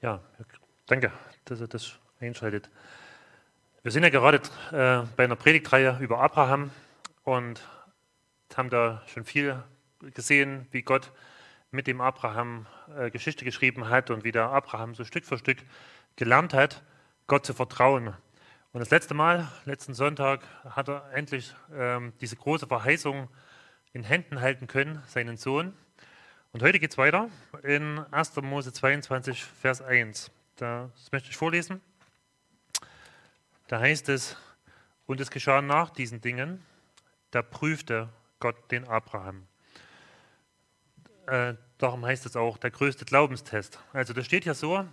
[0.00, 0.20] Ja,
[0.86, 1.10] danke,
[1.44, 2.70] dass ihr das einschaltet.
[3.82, 4.36] Wir sind ja gerade
[4.70, 6.70] äh, bei einer Predigtreihe über Abraham
[7.24, 7.66] und
[8.56, 9.60] haben da schon viel
[10.14, 11.10] gesehen, wie Gott
[11.72, 12.66] mit dem Abraham
[12.96, 15.58] äh, Geschichte geschrieben hat und wie der Abraham so Stück für Stück
[16.14, 16.84] gelernt hat,
[17.26, 18.14] Gott zu vertrauen.
[18.72, 23.28] Und das letzte Mal, letzten Sonntag, hat er endlich ähm, diese große Verheißung
[23.92, 25.72] in Händen halten können, seinen Sohn.
[26.52, 27.28] Und heute geht es weiter
[27.62, 28.36] in 1.
[28.36, 30.30] Mose 22, Vers 1.
[30.56, 31.82] Das möchte ich vorlesen.
[33.66, 34.34] Da heißt es,
[35.06, 36.64] und es geschah nach diesen Dingen,
[37.32, 38.08] da prüfte
[38.40, 39.46] Gott den Abraham.
[41.26, 43.78] Äh, darum heißt es auch der größte Glaubenstest.
[43.92, 44.88] Also das steht ja so,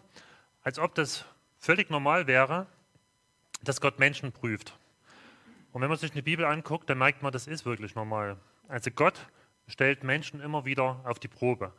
[0.62, 1.24] als ob das
[1.58, 2.68] völlig normal wäre,
[3.64, 4.78] dass Gott Menschen prüft.
[5.72, 8.36] Und wenn man sich eine Bibel anguckt, dann merkt man, das ist wirklich normal.
[8.68, 9.26] Also Gott
[9.68, 11.74] stellt Menschen immer wieder auf die Probe.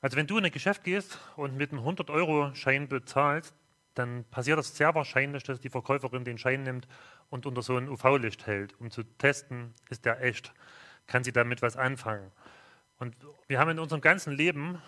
[0.00, 3.54] Also wenn du in ein Geschäft gehst und mit einem 100-Euro-Schein bezahlst,
[3.94, 6.88] dann passiert es sehr wahrscheinlich, dass die Verkäuferin den Schein nimmt
[7.30, 10.52] und unter so ein UV-Licht hält, um zu testen, ist der echt,
[11.06, 12.30] kann sie damit was anfangen.
[12.98, 13.16] Und
[13.48, 14.80] wir haben in unserem ganzen Leben,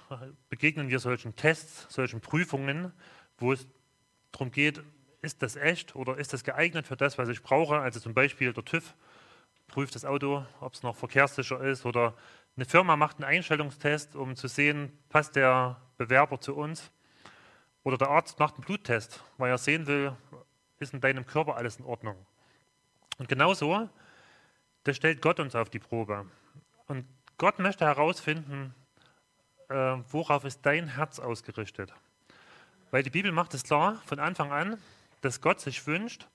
[0.49, 2.93] begegnen wir solchen Tests, solchen Prüfungen,
[3.39, 3.67] wo es
[4.33, 4.83] darum geht,
[5.23, 7.79] ist das echt oder ist das geeignet für das, was ich brauche?
[7.79, 8.95] Also zum Beispiel der TÜV
[9.69, 12.15] prüft das Auto, ob es noch verkehrssicher ist oder
[12.57, 16.91] eine Firma macht einen Einstellungstest, um zu sehen, passt der Bewerber zu uns.
[17.83, 20.17] Oder der Arzt macht einen Bluttest, weil er sehen will,
[20.79, 22.17] ist in deinem Körper alles in Ordnung.
[23.19, 23.89] Und genauso,
[24.85, 26.27] das stellt Gott uns auf die Probe.
[26.87, 27.07] Und
[27.39, 28.75] Gott möchte herausfinden,
[29.69, 29.75] äh,
[30.11, 31.93] worauf ist dein Herz ausgerichtet.
[32.91, 34.79] Weil die Bibel macht es klar von Anfang an,
[35.21, 36.27] dass Gott sich wünscht,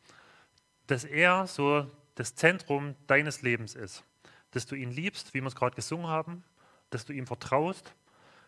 [0.87, 1.89] dass er so
[2.21, 4.03] das Zentrum deines Lebens ist.
[4.51, 6.43] Dass du ihn liebst, wie wir es gerade gesungen haben,
[6.91, 7.95] dass du ihm vertraust.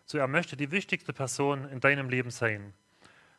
[0.04, 2.72] So, er möchte die wichtigste Person in deinem Leben sein.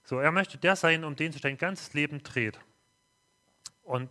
[0.04, 2.60] So, er möchte der sein, um den sich dein ganzes Leben dreht.
[3.84, 4.10] Und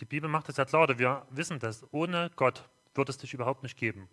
[0.00, 3.62] die Bibel macht es ja klar, wir wissen das, ohne Gott wird es dich überhaupt
[3.62, 4.08] nicht geben.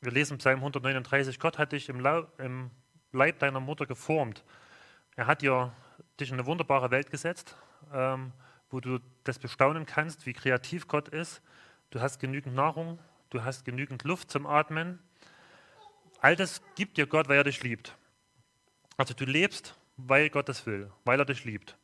[0.00, 2.00] Wir lesen Psalm 139, Gott hat dich im,
[3.12, 4.44] Leib deiner Mutter geformt.
[5.14, 5.74] Er hat dir,
[6.18, 7.54] dich in eine wunderbare Welt gesetzt.
[7.92, 8.32] Ähm,
[8.70, 11.42] wo du das bestaunen kannst, wie kreativ Gott ist.
[11.90, 12.98] Du hast genügend Nahrung,
[13.30, 15.00] du hast genügend Luft zum Atmen.
[16.20, 17.96] All das gibt dir Gott, weil er dich liebt.
[18.96, 21.76] Also du lebst, weil Gott es will, weil er dich liebt.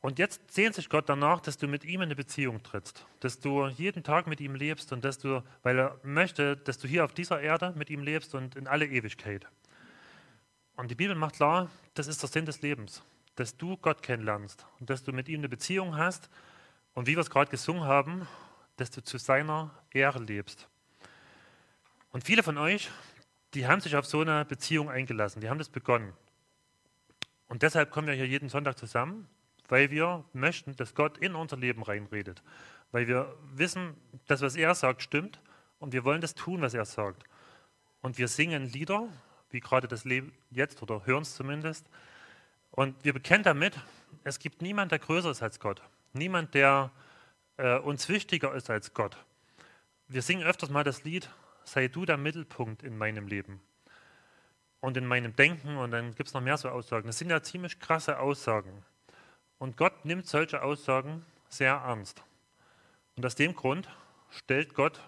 [0.00, 3.40] Und jetzt sehnt sich Gott danach, dass du mit ihm in eine Beziehung trittst, dass
[3.40, 7.04] du jeden Tag mit ihm lebst und dass du, weil er möchte, dass du hier
[7.04, 9.46] auf dieser Erde mit ihm lebst und in alle Ewigkeit.
[10.76, 13.02] Und die Bibel macht klar, das ist der Sinn des Lebens
[13.38, 16.28] dass du Gott kennenlernst und dass du mit ihm eine Beziehung hast
[16.94, 18.26] und wie wir es gerade gesungen haben,
[18.76, 20.68] dass du zu seiner Ehre lebst.
[22.10, 22.90] Und viele von euch,
[23.54, 26.12] die haben sich auf so eine Beziehung eingelassen, die haben das begonnen.
[27.46, 29.28] Und deshalb kommen wir hier jeden Sonntag zusammen,
[29.68, 32.42] weil wir möchten, dass Gott in unser Leben reinredet.
[32.90, 33.94] Weil wir wissen,
[34.26, 35.40] dass was er sagt, stimmt
[35.78, 37.22] und wir wollen das tun, was er sagt.
[38.00, 39.08] Und wir singen Lieder,
[39.50, 41.88] wie gerade das Leben jetzt oder hören es zumindest,
[42.78, 43.76] und wir bekennen damit,
[44.22, 45.82] es gibt niemand, der größer ist als Gott.
[46.12, 46.92] Niemand, der
[47.56, 49.16] äh, uns wichtiger ist als Gott.
[50.06, 51.28] Wir singen öfters mal das Lied,
[51.64, 53.60] sei du der Mittelpunkt in meinem Leben
[54.78, 55.76] und in meinem Denken.
[55.76, 57.08] Und dann gibt es noch mehr so Aussagen.
[57.08, 58.84] Das sind ja ziemlich krasse Aussagen.
[59.58, 62.22] Und Gott nimmt solche Aussagen sehr ernst.
[63.16, 63.88] Und aus dem Grund
[64.30, 65.00] stellt Gott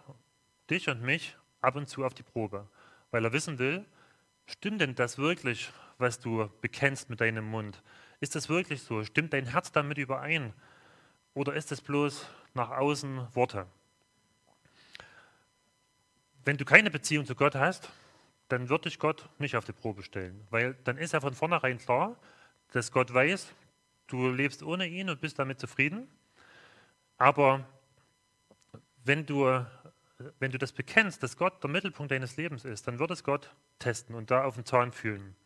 [0.69, 2.67] dich und mich ab und zu auf die Probe,
[3.13, 3.85] weil er wissen will,
[4.47, 5.71] stimmt denn das wirklich,
[6.01, 7.83] was du bekennst mit deinem Mund?
[8.21, 9.05] Ist das wirklich so?
[9.05, 10.53] Stimmt dein Herz damit überein?
[11.35, 13.67] Oder ist es bloß nach außen Worte?
[16.45, 17.91] Wenn du keine Beziehung zu Gott hast,
[18.49, 21.79] dann wird dich Gott nicht auf die Probe stellen, weil dann ist ja von vornherein
[21.79, 22.17] klar,
[22.73, 23.53] dass Gott weiß,
[24.09, 26.09] du lebst ohne ihn und bist damit zufrieden.
[27.17, 27.65] Aber
[29.05, 29.65] wenn du,
[30.39, 33.55] wenn du das bekennst, dass Gott der Mittelpunkt deines Lebens ist, dann wird es Gott
[33.79, 35.37] testen und da auf den Zahn fühlen.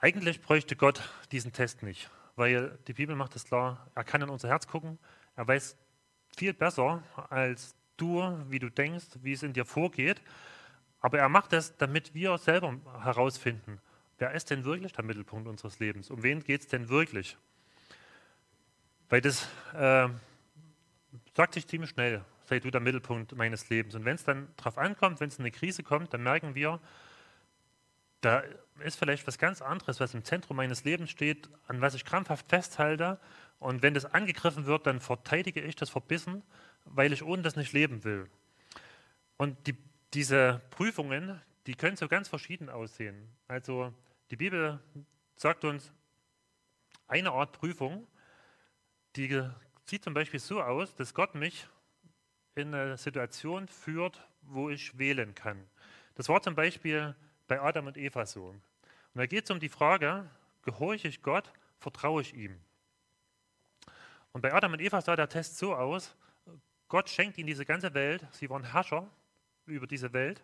[0.00, 1.02] Eigentlich bräuchte Gott
[1.32, 4.96] diesen Test nicht, weil die Bibel macht es klar, er kann in unser Herz gucken,
[5.34, 5.76] er weiß
[6.36, 10.22] viel besser als du, wie du denkst, wie es in dir vorgeht,
[11.00, 13.80] aber er macht es, damit wir selber herausfinden,
[14.18, 17.36] wer ist denn wirklich der Mittelpunkt unseres Lebens, um wen geht es denn wirklich.
[19.08, 20.08] Weil das äh,
[21.34, 23.96] sagt sich ziemlich schnell, sei du der Mittelpunkt meines Lebens.
[23.96, 26.78] Und wenn es dann darauf ankommt, wenn es in eine Krise kommt, dann merken wir,
[28.20, 28.42] da
[28.80, 32.48] ist vielleicht was ganz anderes, was im Zentrum meines Lebens steht, an was ich krampfhaft
[32.48, 33.18] festhalte.
[33.58, 36.42] Und wenn das angegriffen wird, dann verteidige ich das verbissen,
[36.84, 38.28] weil ich ohne das nicht leben will.
[39.36, 39.76] Und die,
[40.14, 43.28] diese Prüfungen, die können so ganz verschieden aussehen.
[43.46, 43.92] Also
[44.30, 44.80] die Bibel
[45.36, 45.92] sagt uns
[47.06, 48.06] eine Art Prüfung,
[49.16, 49.42] die
[49.84, 51.66] sieht zum Beispiel so aus, dass Gott mich
[52.54, 55.68] in eine Situation führt, wo ich wählen kann.
[56.14, 57.14] Das war zum Beispiel
[57.48, 58.48] bei Adam und Eva so.
[58.48, 58.62] Und
[59.14, 60.28] da geht es um die Frage,
[60.62, 62.60] gehorche ich Gott, vertraue ich ihm?
[64.32, 66.14] Und bei Adam und Eva sah der Test so aus,
[66.88, 69.08] Gott schenkt ihnen diese ganze Welt, sie waren Herrscher
[69.66, 70.42] über diese Welt.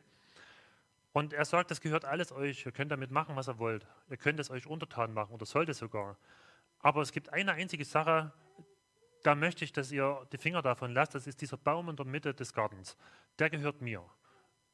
[1.12, 3.86] Und er sagt, das gehört alles euch, ihr könnt damit machen, was ihr wollt.
[4.10, 6.16] Ihr könnt es euch untertan machen oder sollt es sogar.
[6.80, 8.32] Aber es gibt eine einzige Sache,
[9.22, 11.14] da möchte ich, dass ihr die Finger davon lasst.
[11.14, 12.96] Das ist dieser Baum in der Mitte des Gartens.
[13.38, 14.04] Der gehört mir.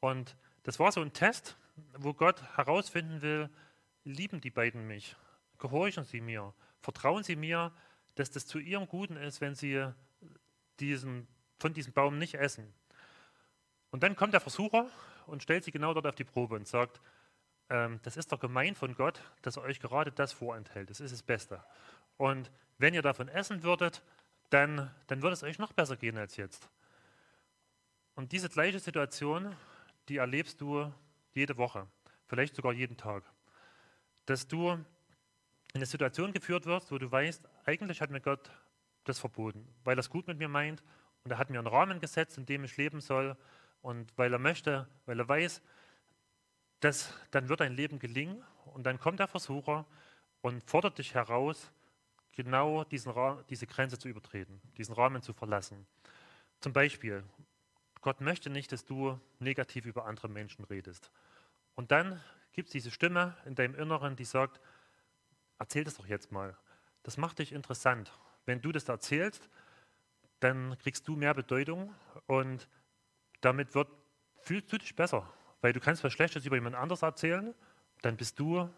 [0.00, 1.56] Und das war so ein Test,
[1.96, 3.50] wo Gott herausfinden will,
[4.04, 5.16] lieben die beiden mich?
[5.58, 6.54] Gehorchen sie mir?
[6.80, 7.72] Vertrauen sie mir,
[8.14, 9.86] dass das zu ihrem Guten ist, wenn sie
[10.78, 11.28] diesen,
[11.58, 12.72] von diesem Baum nicht essen?
[13.90, 14.86] Und dann kommt der Versucher
[15.26, 17.00] und stellt sie genau dort auf die Probe und sagt,
[17.68, 20.90] ähm, das ist doch gemein von Gott, dass er euch gerade das vorenthält.
[20.90, 21.64] Das ist das Beste.
[22.16, 24.02] Und wenn ihr davon essen würdet,
[24.50, 26.68] dann, dann würde es euch noch besser gehen als jetzt.
[28.14, 29.54] Und diese gleiche Situation,
[30.10, 30.92] die erlebst du
[31.32, 31.86] jede Woche,
[32.26, 33.22] vielleicht sogar jeden Tag.
[34.26, 34.84] Dass du in
[35.72, 38.50] eine Situation geführt wirst, wo du weißt, eigentlich hat mir Gott
[39.04, 40.82] das verboten, weil er es gut mit mir meint
[41.22, 43.36] und er hat mir einen Rahmen gesetzt, in dem ich leben soll
[43.82, 45.62] und weil er möchte, weil er weiß,
[46.80, 48.42] dass dann wird dein Leben gelingen
[48.74, 49.86] und dann kommt der Versucher
[50.40, 51.70] und fordert dich heraus,
[52.32, 53.14] genau diesen,
[53.48, 55.86] diese Grenze zu übertreten, diesen Rahmen zu verlassen.
[56.60, 57.22] Zum Beispiel,
[58.00, 61.10] Gott möchte nicht, dass du negativ über andere Menschen redest.
[61.74, 62.20] Und dann
[62.52, 64.60] gibt es diese Stimme in deinem Inneren, die sagt,
[65.58, 66.56] erzähl das doch jetzt mal.
[67.02, 68.12] Das macht dich interessant.
[68.46, 69.48] Wenn du das erzählst,
[70.40, 71.94] dann kriegst du mehr Bedeutung
[72.26, 72.68] und
[73.40, 73.88] damit wird,
[74.42, 75.30] fühlst du dich besser.
[75.60, 77.54] Weil du kannst was Schlechtes über jemand anderes erzählen,
[78.02, 78.68] dann bist du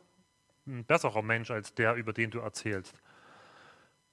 [0.66, 2.94] ein besserer Mensch als der, über den du erzählst.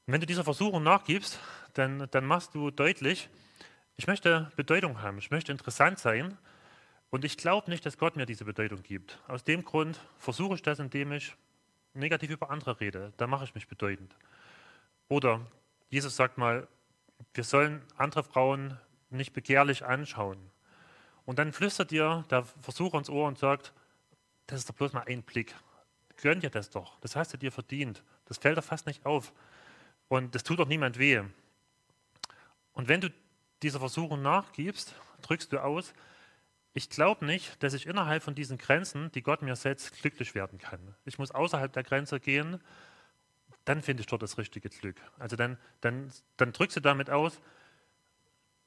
[0.06, 1.40] Und wenn du dieser Versuchung nachgibst,
[1.74, 3.30] dann, dann machst du deutlich,
[4.00, 6.38] ich möchte Bedeutung haben, ich möchte interessant sein
[7.10, 9.20] und ich glaube nicht, dass Gott mir diese Bedeutung gibt.
[9.28, 11.36] Aus dem Grund versuche ich das, indem ich
[11.94, 13.12] negativ über andere rede.
[13.18, 14.16] Da mache ich mich bedeutend.
[15.10, 15.42] Oder
[15.90, 16.66] Jesus sagt mal,
[17.34, 18.78] wir sollen andere Frauen
[19.10, 20.38] nicht begehrlich anschauen.
[21.26, 23.74] Und dann flüstert dir der Versucher ins Ohr und sagt,
[24.48, 25.54] das ist doch bloß mal ein Blick.
[26.22, 26.98] Gönn dir das doch.
[27.02, 28.02] Das hast du dir verdient.
[28.28, 29.34] Das fällt doch fast nicht auf.
[30.08, 31.22] Und das tut doch niemand weh.
[32.72, 33.10] Und wenn du
[33.62, 35.94] dieser Versuchung nachgibst, drückst du aus,
[36.74, 40.60] ich glaube nicht, dass ich innerhalb von diesen Grenzen, die Gott mir setzt, glücklich werden
[40.60, 40.96] kann.
[41.06, 42.62] Ich muss außerhalb der Grenze gehen,
[43.66, 44.96] dann finde ich dort das richtige Glück.
[45.18, 47.40] Also dann, dann, dann drückst du damit aus,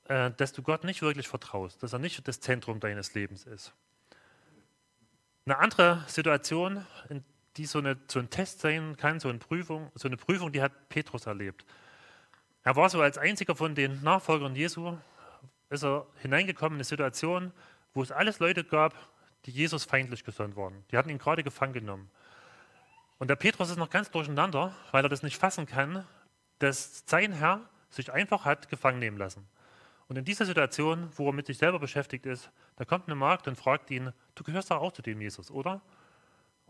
[0.05, 3.73] äh, dass du Gott nicht wirklich vertraust, dass er nicht das Zentrum deines Lebens ist.
[5.45, 6.87] Eine andere Situation,
[7.56, 10.62] die so, eine, so ein Test sein kann, so eine, Prüfung, so eine Prüfung, die
[10.62, 11.65] hat Petrus erlebt.
[12.64, 14.97] Er war so als einziger von den Nachfolgern Jesu,
[15.69, 17.53] ist er hineingekommen in eine Situation,
[17.93, 18.94] wo es alles Leute gab,
[19.47, 20.85] die Jesus feindlich gesonnen waren.
[20.91, 22.11] Die hatten ihn gerade gefangen genommen.
[23.19, 26.06] Und der Petrus ist noch ganz durcheinander, weil er das nicht fassen kann,
[26.59, 27.61] dass sein Herr
[27.91, 29.47] sich einfach hat gefangen nehmen lassen.
[30.09, 33.49] Und in dieser Situation, wo er mit sich selber beschäftigt ist, da kommt eine Magd
[33.49, 35.81] und fragt ihn, du gehörst doch auch zu dem Jesus, oder?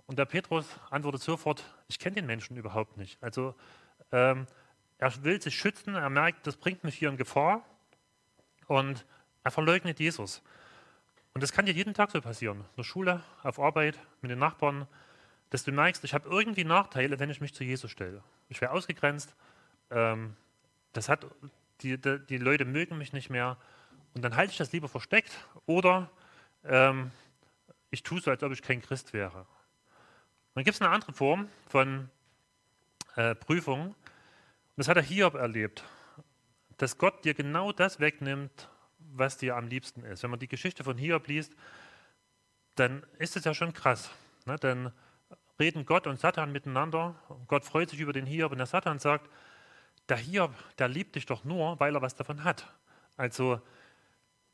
[0.06, 3.22] Und der Petrus antwortet sofort, ich kenne den Menschen überhaupt nicht.
[3.22, 3.54] Also
[4.10, 4.46] ähm,
[5.02, 7.64] er will sich schützen, er merkt, das bringt mich hier in Gefahr
[8.68, 9.04] und
[9.42, 10.42] er verleugnet Jesus.
[11.34, 14.38] Und das kann dir jeden Tag so passieren, in der Schule, auf Arbeit, mit den
[14.38, 14.86] Nachbarn,
[15.50, 18.22] dass du merkst, ich habe irgendwie Nachteile, wenn ich mich zu Jesus stelle.
[18.48, 19.34] Ich werde ausgegrenzt,
[19.90, 20.36] ähm,
[20.92, 21.26] das hat,
[21.80, 23.56] die, die, die, Leute mögen mich nicht mehr
[24.14, 25.32] und dann halte ich das lieber versteckt
[25.66, 26.12] oder
[26.62, 27.10] ähm,
[27.90, 29.46] ich tue so, als ob ich kein Christ wäre.
[30.54, 32.08] Dann gibt es eine andere Form von
[33.16, 33.96] äh, Prüfung.
[34.76, 35.84] Das hat er Hiob erlebt,
[36.78, 40.22] dass Gott dir genau das wegnimmt, was dir am liebsten ist.
[40.22, 41.52] Wenn man die Geschichte von Hiob liest,
[42.76, 44.10] dann ist es ja schon krass.
[44.46, 44.56] Ne?
[44.56, 44.92] Dann
[45.60, 47.14] reden Gott und Satan miteinander.
[47.48, 49.28] Gott freut sich über den Hiob und der Satan sagt,
[50.08, 52.66] der Hiob, der liebt dich doch nur, weil er was davon hat.
[53.18, 53.60] Also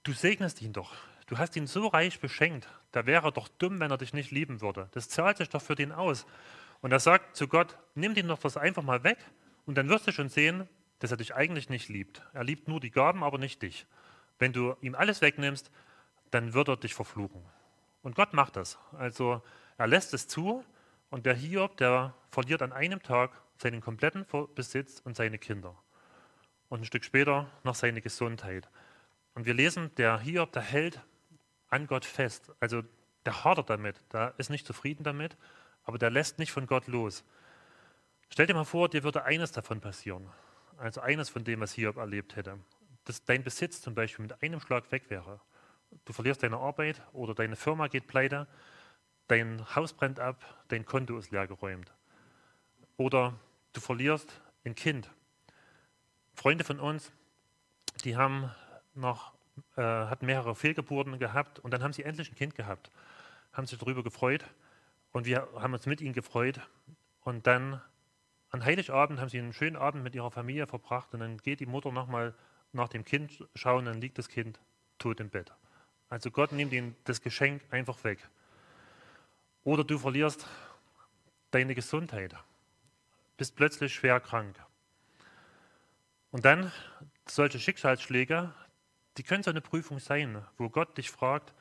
[0.02, 0.94] du segnest ihn doch.
[1.26, 4.32] Du hast ihn so reich beschenkt, da wäre er doch dumm, wenn er dich nicht
[4.32, 4.88] lieben würde.
[4.92, 6.26] Das zahlt sich doch für den aus.
[6.80, 9.18] Und er sagt zu Gott, nimm den doch das einfach mal weg
[9.68, 10.66] und dann wirst du schon sehen,
[10.98, 12.22] dass er dich eigentlich nicht liebt.
[12.32, 13.87] Er liebt nur die Gaben, aber nicht dich.
[14.38, 15.70] Wenn du ihm alles wegnimmst,
[16.30, 17.44] dann wird er dich verfluchen.
[18.00, 18.78] Und Gott macht das.
[18.92, 19.42] Also
[19.76, 20.64] er lässt es zu
[21.10, 25.76] und der Hiob, der verliert an einem Tag seinen kompletten Besitz und seine Kinder.
[26.70, 28.70] Und ein Stück später noch seine Gesundheit.
[29.34, 31.02] Und wir lesen, der Hiob, der hält
[31.68, 32.52] an Gott fest.
[32.58, 32.84] Also
[33.26, 35.37] der hadert damit, der ist nicht zufrieden damit,
[35.84, 37.22] aber der lässt nicht von Gott los.
[38.30, 40.28] Stell dir mal vor, dir würde eines davon passieren.
[40.76, 42.58] Also eines von dem, was Hiob erlebt hätte.
[43.04, 45.40] Dass dein Besitz zum Beispiel mit einem Schlag weg wäre.
[46.04, 48.47] Du verlierst deine Arbeit oder deine Firma geht pleite,
[49.26, 51.92] dein Haus brennt ab, dein Konto ist leergeräumt.
[52.97, 53.35] Oder
[53.73, 55.11] du verlierst ein Kind.
[56.35, 57.11] Freunde von uns,
[58.04, 58.50] die haben
[58.94, 59.32] noch,
[59.76, 62.90] äh, hatten mehrere Fehlgeburten gehabt und dann haben sie endlich ein Kind gehabt,
[63.52, 64.44] haben sich darüber gefreut
[65.12, 66.61] und wir haben uns mit ihnen gefreut.
[67.23, 67.80] Und dann
[68.50, 71.67] an Heiligabend haben sie einen schönen Abend mit ihrer Familie verbracht und dann geht die
[71.67, 72.35] Mutter nochmal
[72.73, 74.59] nach dem Kind schauen, dann liegt das Kind
[74.99, 75.52] tot im Bett.
[76.09, 78.19] Also Gott nimmt ihnen das Geschenk einfach weg.
[79.64, 80.47] Oder du verlierst
[81.50, 82.35] deine Gesundheit,
[83.37, 84.59] bist plötzlich schwer krank.
[86.31, 86.73] Und dann
[87.26, 88.52] solche Schicksalsschläge,
[89.17, 91.52] die können so eine Prüfung sein, wo Gott dich fragt,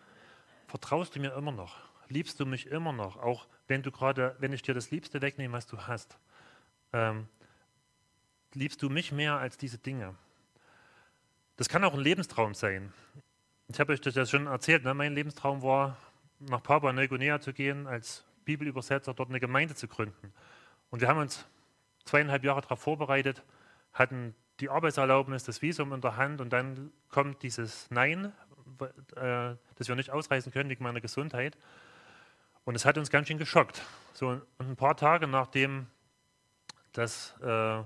[0.67, 1.77] vertraust du mir immer noch?
[2.10, 3.17] Liebst du mich immer noch?
[3.17, 6.17] Auch wenn du gerade, wenn ich dir das Liebste wegnehme, was du hast.
[6.94, 7.27] Ähm,
[8.53, 10.15] liebst du mich mehr als diese Dinge?
[11.58, 12.94] Das kann auch ein Lebenstraum sein.
[13.67, 14.84] Ich habe euch das schon erzählt.
[14.84, 14.94] Ne?
[14.94, 15.98] Mein Lebenstraum war,
[16.39, 20.34] nach Papua-Neuguinea zu gehen, als Bibelübersetzer dort eine Gemeinde zu gründen.
[20.89, 21.46] Und wir haben uns
[22.06, 23.44] zweieinhalb Jahre darauf vorbereitet,
[23.91, 28.32] hatten die Arbeitserlaubnis, das Visum in der Hand und dann kommt dieses Nein,
[29.15, 31.58] äh, dass wir nicht ausreisen können wegen meiner Gesundheit.
[32.65, 33.82] Und es hat uns ganz schön geschockt.
[34.13, 35.88] So ein paar Tage nachdem
[36.98, 37.84] dass, äh,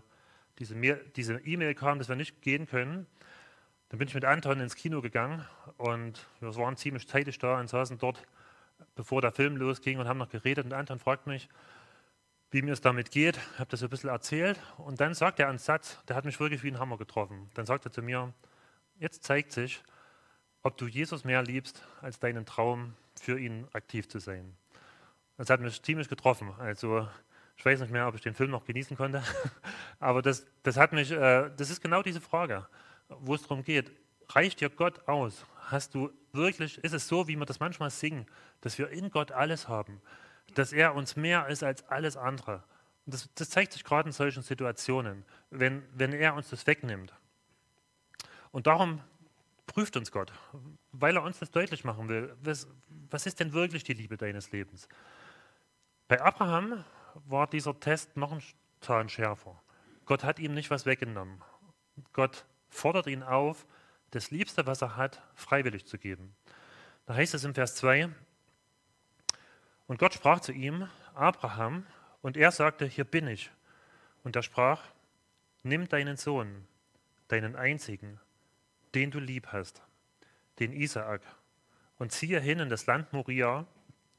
[0.60, 3.08] diese E-Mail kam, dass wir nicht gehen können,
[3.90, 5.46] dann bin ich mit Anton ins Kino gegangen
[5.78, 8.26] und wir waren ziemlich zeitig da und saßen dort,
[8.96, 10.66] bevor der Film losging und haben noch geredet.
[10.66, 11.50] Und Anton fragt mich,
[12.52, 15.40] wie mir es damit geht, Ich habe das so ein bisschen erzählt und dann sagt
[15.40, 17.50] er einen Satz, der hat mich wirklich wie ein Hammer getroffen.
[17.54, 18.34] Dann sagt er zu mir,
[18.98, 19.84] jetzt zeigt sich,
[20.62, 24.56] ob du Jesus mehr liebst, als deinen Traum, für ihn aktiv zu sein.
[25.38, 26.54] Das hat mich ziemlich getroffen.
[26.60, 27.08] Also
[27.62, 29.24] ich weiß nicht mehr, ob ich den Film noch genießen konnte,
[30.00, 32.68] aber das, das hat mich, äh, das ist genau diese Frage
[33.20, 33.92] wo es darum geht,
[34.30, 35.46] reicht dir Gott aus?
[35.66, 38.26] Hast du wirklich, ist es so, wie wir das manchmal singen,
[38.62, 40.02] dass wir in Gott alles haben,
[40.54, 42.64] dass er uns mehr ist als alles andere?
[43.06, 47.14] Und das, das zeigt sich gerade in solchen Situationen, wenn, wenn er uns das wegnimmt.
[48.52, 49.02] Und darum
[49.66, 50.32] prüft uns Gott,
[50.92, 52.36] weil er uns das deutlich machen will.
[52.44, 52.68] Was,
[53.10, 54.88] was ist denn wirklich die Liebe deines Lebens?
[56.08, 56.84] Bei Abraham
[57.26, 58.44] war dieser Test noch ein
[58.82, 59.62] Zahn schärfer.
[60.06, 61.42] Gott hat ihm nicht was weggenommen.
[62.14, 63.66] Gott fordert ihn auf,
[64.12, 66.36] das Liebste, was er hat, freiwillig zu geben.
[67.06, 68.10] Da heißt es im Vers 2,
[69.88, 71.86] und Gott sprach zu ihm, Abraham,
[72.22, 73.52] und er sagte, hier bin ich.
[74.24, 74.82] Und er sprach,
[75.64, 76.68] nimm deinen Sohn,
[77.28, 78.20] deinen einzigen,
[78.96, 79.82] den du lieb hast,
[80.60, 81.22] den Isaak,
[81.98, 83.66] und ziehe hin in das Land Moria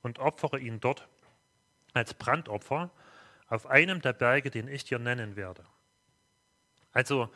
[0.02, 1.08] und opfere ihn dort
[1.92, 2.90] als Brandopfer
[3.48, 5.64] auf einem der Berge, den ich dir nennen werde.
[6.92, 7.30] Also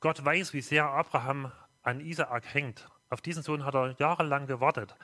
[0.00, 1.52] Gott weiß, wie sehr Abraham
[1.82, 2.88] an Isaak hängt.
[3.08, 4.96] Auf diesen Sohn hat er jahrelang gewartet.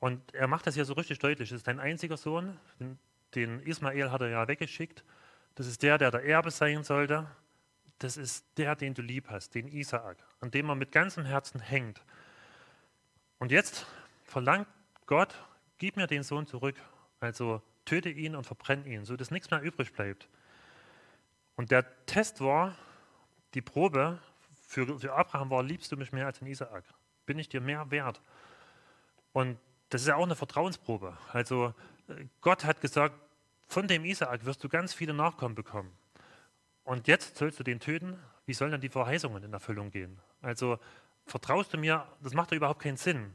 [0.00, 1.50] Und er macht das hier so richtig deutlich.
[1.50, 2.58] Das ist dein einziger Sohn.
[3.34, 5.04] Den Ismael hat er ja weggeschickt.
[5.54, 7.26] Das ist der, der der Erbe sein sollte.
[7.98, 11.60] Das ist der, den du lieb hast, den Isaak, an dem er mit ganzem Herzen
[11.60, 12.02] hängt.
[13.38, 13.86] Und jetzt
[14.24, 14.66] verlangt
[15.06, 15.34] Gott,
[15.78, 16.76] gib mir den Sohn zurück.
[17.20, 20.28] Also töte ihn und verbrenn ihn, sodass nichts mehr übrig bleibt.
[21.56, 22.76] Und der Test war,
[23.54, 24.18] die Probe
[24.66, 26.84] für, für Abraham war, liebst du mich mehr als den Isaak?
[27.26, 28.20] Bin ich dir mehr wert?
[29.32, 29.58] Und
[29.90, 31.16] das ist ja auch eine Vertrauensprobe.
[31.32, 31.74] Also
[32.08, 33.14] äh, Gott hat gesagt,
[33.68, 35.92] von dem Isaak wirst du ganz viele Nachkommen bekommen.
[36.84, 38.18] Und jetzt sollst du den töten.
[38.46, 40.18] Wie sollen dann die Verheißungen in Erfüllung gehen?
[40.42, 40.78] Also
[41.26, 43.34] vertraust du mir, das macht doch überhaupt keinen Sinn.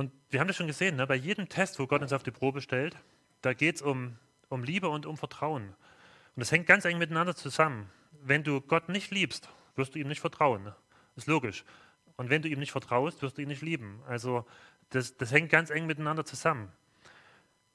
[0.00, 1.06] Und wir haben das schon gesehen, ne?
[1.06, 2.96] bei jedem Test, wo Gott uns auf die Probe stellt,
[3.42, 4.16] da geht es um,
[4.48, 5.64] um Liebe und um Vertrauen.
[5.64, 7.90] Und das hängt ganz eng miteinander zusammen
[8.22, 10.72] wenn du Gott nicht liebst, wirst du ihm nicht vertrauen.
[11.16, 11.64] Ist logisch.
[12.16, 14.02] Und wenn du ihm nicht vertraust, wirst du ihn nicht lieben.
[14.06, 14.46] Also
[14.90, 16.70] das, das hängt ganz eng miteinander zusammen.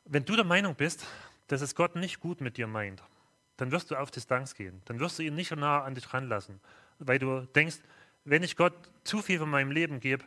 [0.05, 1.05] Wenn du der Meinung bist,
[1.47, 3.03] dass es Gott nicht gut mit dir meint,
[3.57, 4.81] dann wirst du auf Distanz gehen.
[4.85, 6.59] Dann wirst du ihn nicht so nah an dich ranlassen,
[6.99, 7.77] weil du denkst,
[8.23, 10.25] wenn ich Gott zu viel von meinem Leben gebe,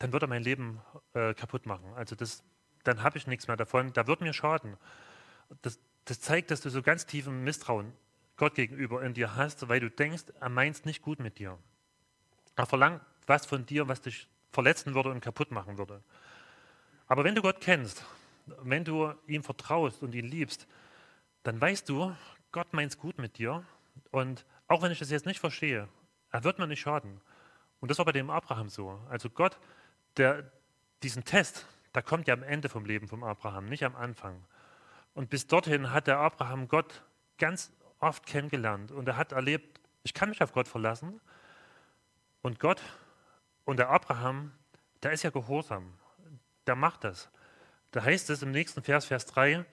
[0.00, 0.80] dann wird er mein Leben
[1.12, 1.92] äh, kaputt machen.
[1.94, 2.42] Also das,
[2.84, 3.92] dann habe ich nichts mehr davon.
[3.92, 4.76] Da wird mir schaden.
[5.62, 7.92] Das, das zeigt, dass du so ganz tief im Misstrauen
[8.36, 11.58] Gott gegenüber in dir hast, weil du denkst, er meint es nicht gut mit dir.
[12.56, 16.02] Er verlangt was von dir, was dich verletzen würde und kaputt machen würde.
[17.06, 18.04] Aber wenn du Gott kennst,
[18.62, 20.66] wenn du ihm vertraust und ihn liebst,
[21.42, 22.16] dann weißt du,
[22.52, 23.64] Gott meint es gut mit dir.
[24.10, 25.88] Und auch wenn ich das jetzt nicht verstehe,
[26.30, 27.20] er wird mir nicht schaden.
[27.80, 28.98] Und das war bei dem Abraham so.
[29.10, 29.58] Also Gott,
[30.16, 30.50] der,
[31.02, 34.44] diesen Test, da kommt ja am Ende vom Leben vom Abraham, nicht am Anfang.
[35.14, 37.02] Und bis dorthin hat der Abraham Gott
[37.38, 41.20] ganz oft kennengelernt und er hat erlebt, ich kann mich auf Gott verlassen.
[42.42, 42.80] Und Gott
[43.64, 44.52] und der Abraham,
[45.02, 45.92] der ist ja gehorsam,
[46.66, 47.28] der macht das.
[47.90, 49.64] Da heißt es im nächsten Vers, Vers 3,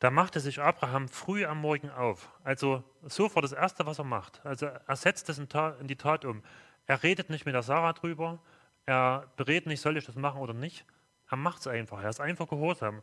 [0.00, 2.28] da machte sich Abraham früh am Morgen auf.
[2.42, 4.44] Also sofort das Erste, was er macht.
[4.44, 5.48] Also er setzt es in,
[5.82, 6.42] die Tat um.
[6.86, 8.38] Er redet nicht mit der Sarah drüber,
[8.86, 10.84] er berät nicht, soll ich das machen oder nicht.
[11.30, 13.02] Er macht es einfach, er ist einfach gehorsam.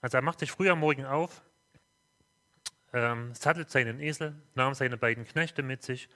[0.00, 1.42] Also er macht sich früh am Morgen auf,
[2.92, 6.08] ähm, sattelt seinen Esel, nahm seine beiden Knechte mit sich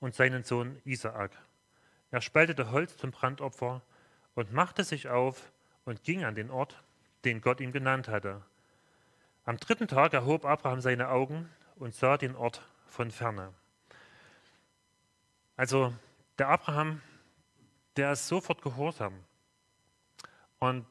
[0.00, 1.32] und seinen Sohn Isaak.
[2.10, 3.82] Er spaltete Holz zum Brandopfer
[4.34, 5.52] und machte sich auf
[5.84, 6.82] und ging an den Ort,
[7.24, 8.42] den Gott ihm genannt hatte.
[9.44, 13.52] Am dritten Tag erhob Abraham seine Augen und sah den Ort von ferne.
[15.56, 15.94] Also
[16.38, 17.02] der Abraham,
[17.96, 19.12] der ist sofort gehorsam.
[20.58, 20.86] Und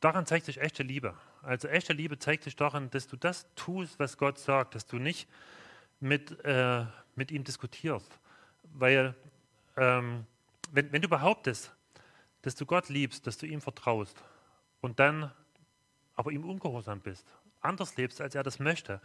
[0.00, 1.14] daran zeigt sich echte Liebe.
[1.42, 4.98] Also echte Liebe zeigt sich daran, dass du das tust, was Gott sagt, dass du
[4.98, 5.28] nicht
[6.00, 8.18] mit, äh, mit ihm diskutierst.
[8.74, 9.14] Weil
[9.76, 10.26] ähm,
[10.72, 11.74] wenn, wenn du behauptest,
[12.42, 14.22] dass du Gott liebst, dass du ihm vertraust
[14.80, 15.32] und dann
[16.14, 17.26] aber ihm ungehorsam bist,
[17.60, 19.00] anders lebst, als er das möchte,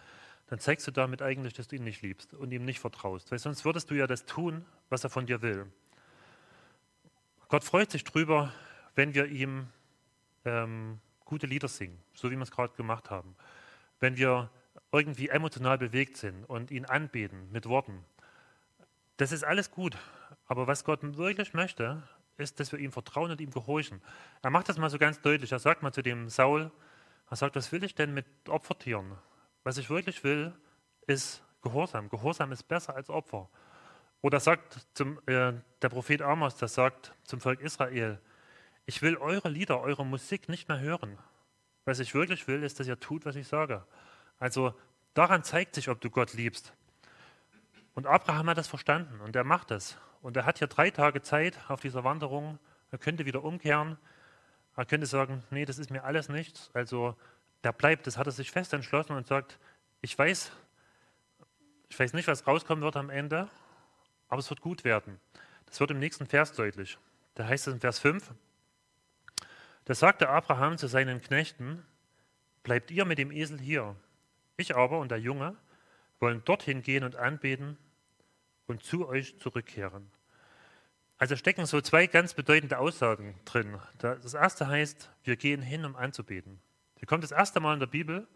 [0.47, 3.31] dann zeigst du damit eigentlich, dass du ihn nicht liebst und ihm nicht vertraust.
[3.31, 5.71] Weil sonst würdest du ja das tun, was er von dir will.
[7.55, 8.51] Gott freut sich drüber,
[8.95, 9.67] wenn wir ihm
[10.43, 13.33] ähm, gute Lieder singen, so wie wir es gerade gemacht haben.
[14.01, 14.49] Wenn wir
[14.91, 18.03] irgendwie emotional bewegt sind und ihn anbeten mit Worten.
[19.15, 19.97] Das ist alles gut.
[20.47, 22.03] Aber was Gott wirklich möchte,
[22.35, 24.01] ist, dass wir ihm vertrauen und ihm gehorchen.
[24.41, 25.53] Er macht das mal so ganz deutlich.
[25.53, 26.71] Er sagt mal zu dem Saul,
[27.29, 29.13] er sagt, was will ich denn mit Opfertieren?
[29.63, 30.51] Was ich wirklich will,
[31.07, 32.09] ist Gehorsam.
[32.09, 33.49] Gehorsam ist besser als Opfer.
[34.21, 38.19] Oder sagt zum, äh, der Prophet Amos, der sagt zum Volk Israel,
[38.85, 41.17] ich will eure Lieder, eure Musik nicht mehr hören.
[41.85, 43.85] Was ich wirklich will, ist, dass ihr tut, was ich sage.
[44.39, 44.73] Also
[45.13, 46.73] daran zeigt sich, ob du Gott liebst.
[47.93, 49.97] Und Abraham hat das verstanden und er macht das.
[50.21, 52.59] Und er hat hier drei Tage Zeit auf dieser Wanderung.
[52.91, 53.97] Er könnte wieder umkehren.
[54.75, 56.69] Er könnte sagen, nee, das ist mir alles nichts.
[56.73, 57.15] Also
[57.63, 59.59] der bleibt, das hat er sich fest entschlossen und sagt,
[60.01, 60.51] ich weiß,
[61.89, 63.49] ich weiß nicht, was rauskommen wird am Ende,
[64.27, 65.19] aber es wird gut werden.
[65.65, 66.97] Das wird im nächsten Vers deutlich.
[67.35, 68.33] Da heißt es in Vers 5,
[69.85, 71.85] da sagte Abraham zu seinen Knechten,
[72.63, 73.95] bleibt ihr mit dem Esel hier.
[74.57, 75.55] Ich aber und der Junge
[76.19, 77.77] wollen dorthin gehen und anbeten
[78.67, 80.09] und zu euch zurückkehren.
[81.17, 83.79] Also stecken so zwei ganz bedeutende Aussagen drin.
[83.99, 86.59] Das erste heißt, wir gehen hin, um anzubeten.
[86.97, 88.27] Hier kommt das erste Mal in der Bibel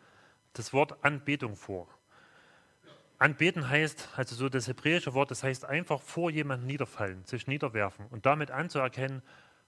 [0.53, 1.87] das Wort Anbetung vor.
[3.19, 8.07] Anbeten heißt, also so das hebräische Wort, das heißt einfach vor jemandem niederfallen, sich niederwerfen
[8.07, 9.21] und damit anzuerkennen,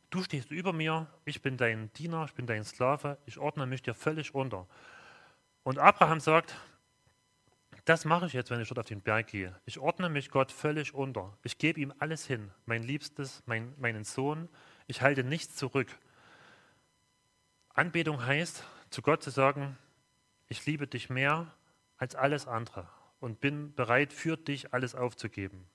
[0.09, 3.81] du stehst über mir, ich bin dein Diener, ich bin dein Sklave, ich ordne mich
[3.81, 4.67] dir völlig unter.
[5.63, 6.55] Und Abraham sagt,
[7.83, 9.53] das mache ich jetzt, wenn ich dort auf den Berg gehe.
[9.65, 11.37] Ich ordne mich Gott völlig unter.
[11.43, 14.47] Ich gebe ihm alles hin, mein Liebstes, mein, meinen Sohn.
[14.87, 15.89] Ich halte nichts zurück.
[17.73, 19.77] Anbetung heißt, zu Gott zu sagen,
[20.47, 21.47] ich liebe dich mehr
[21.97, 22.87] als alles andere
[23.21, 25.65] und bin bereit, für dich alles aufzugeben.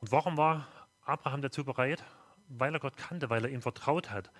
[0.00, 0.66] Und warum war
[1.04, 2.02] Abraham dazu bereit?
[2.58, 4.30] weil er Gott kannte, weil er ihm vertraut hat.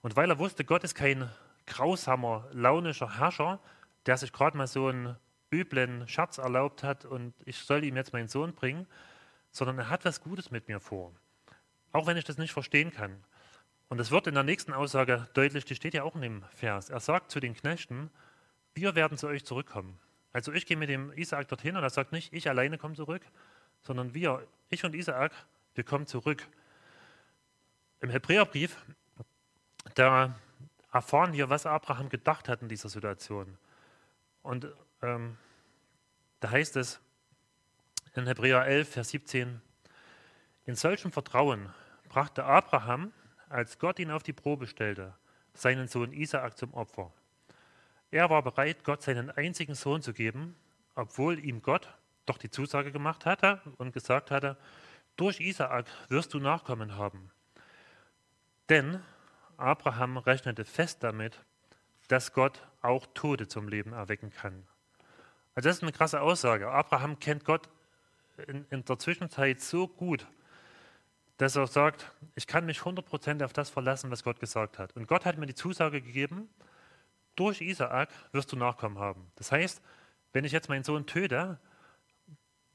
[0.00, 1.30] Und weil er wusste, Gott ist kein
[1.66, 3.60] grausamer, launischer Herrscher,
[4.06, 5.16] der sich gerade mal so einen
[5.52, 8.86] üblen Scherz erlaubt hat und ich soll ihm jetzt meinen Sohn bringen,
[9.50, 11.12] sondern er hat was Gutes mit mir vor.
[11.92, 13.22] Auch wenn ich das nicht verstehen kann.
[13.88, 16.88] Und es wird in der nächsten Aussage deutlich, die steht ja auch in dem Vers.
[16.88, 18.10] Er sagt zu den Knechten,
[18.74, 19.98] wir werden zu euch zurückkommen.
[20.32, 23.22] Also ich gehe mit dem Isaak dorthin und er sagt nicht, ich alleine komme zurück,
[23.82, 25.32] sondern wir, ich und Isaak,
[25.74, 26.46] wir kommen zurück.
[28.00, 28.76] Im Hebräerbrief,
[29.94, 30.34] da
[30.92, 33.58] erfahren wir, was Abraham gedacht hat in dieser Situation.
[34.42, 34.66] Und
[35.02, 35.36] ähm,
[36.40, 37.00] da heißt es
[38.14, 39.60] in Hebräer 11, Vers 17,
[40.64, 41.72] in solchem Vertrauen
[42.08, 43.12] brachte Abraham,
[43.48, 45.14] als Gott ihn auf die Probe stellte,
[45.54, 47.12] seinen Sohn Isaak zum Opfer.
[48.12, 50.54] Er war bereit, Gott seinen einzigen Sohn zu geben,
[50.94, 51.88] obwohl ihm Gott
[52.26, 54.58] doch die Zusage gemacht hatte und gesagt hatte,
[55.16, 57.30] durch Isaak wirst du Nachkommen haben.
[58.68, 59.00] Denn
[59.56, 61.42] Abraham rechnete fest damit,
[62.08, 64.66] dass Gott auch Tote zum Leben erwecken kann.
[65.54, 66.70] Also das ist eine krasse Aussage.
[66.70, 67.70] Abraham kennt Gott
[68.46, 70.26] in, in der Zwischenzeit so gut,
[71.38, 74.94] dass er sagt, ich kann mich 100% auf das verlassen, was Gott gesagt hat.
[74.96, 76.50] Und Gott hat mir die Zusage gegeben,
[77.36, 79.30] durch Isaak wirst du Nachkommen haben.
[79.36, 79.82] Das heißt,
[80.32, 81.58] wenn ich jetzt meinen Sohn töte,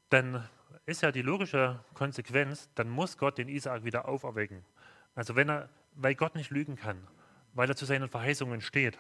[0.10, 0.48] dann
[0.86, 4.64] ist ja die logische Konsequenz, dann muss Gott den Isaak wieder auferwecken.
[5.16, 7.06] Also wenn er weil Gott nicht lügen kann,
[7.54, 8.98] weil er zu seinen Verheißungen steht.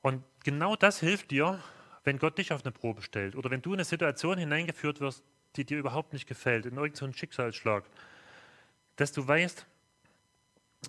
[0.00, 1.62] Und genau das hilft dir,
[2.02, 5.22] wenn Gott dich auf eine Probe stellt oder wenn du in eine Situation hineingeführt wirst,
[5.54, 7.84] die dir überhaupt nicht gefällt, in irgendeinen Schicksalsschlag,
[8.96, 9.66] dass du weißt,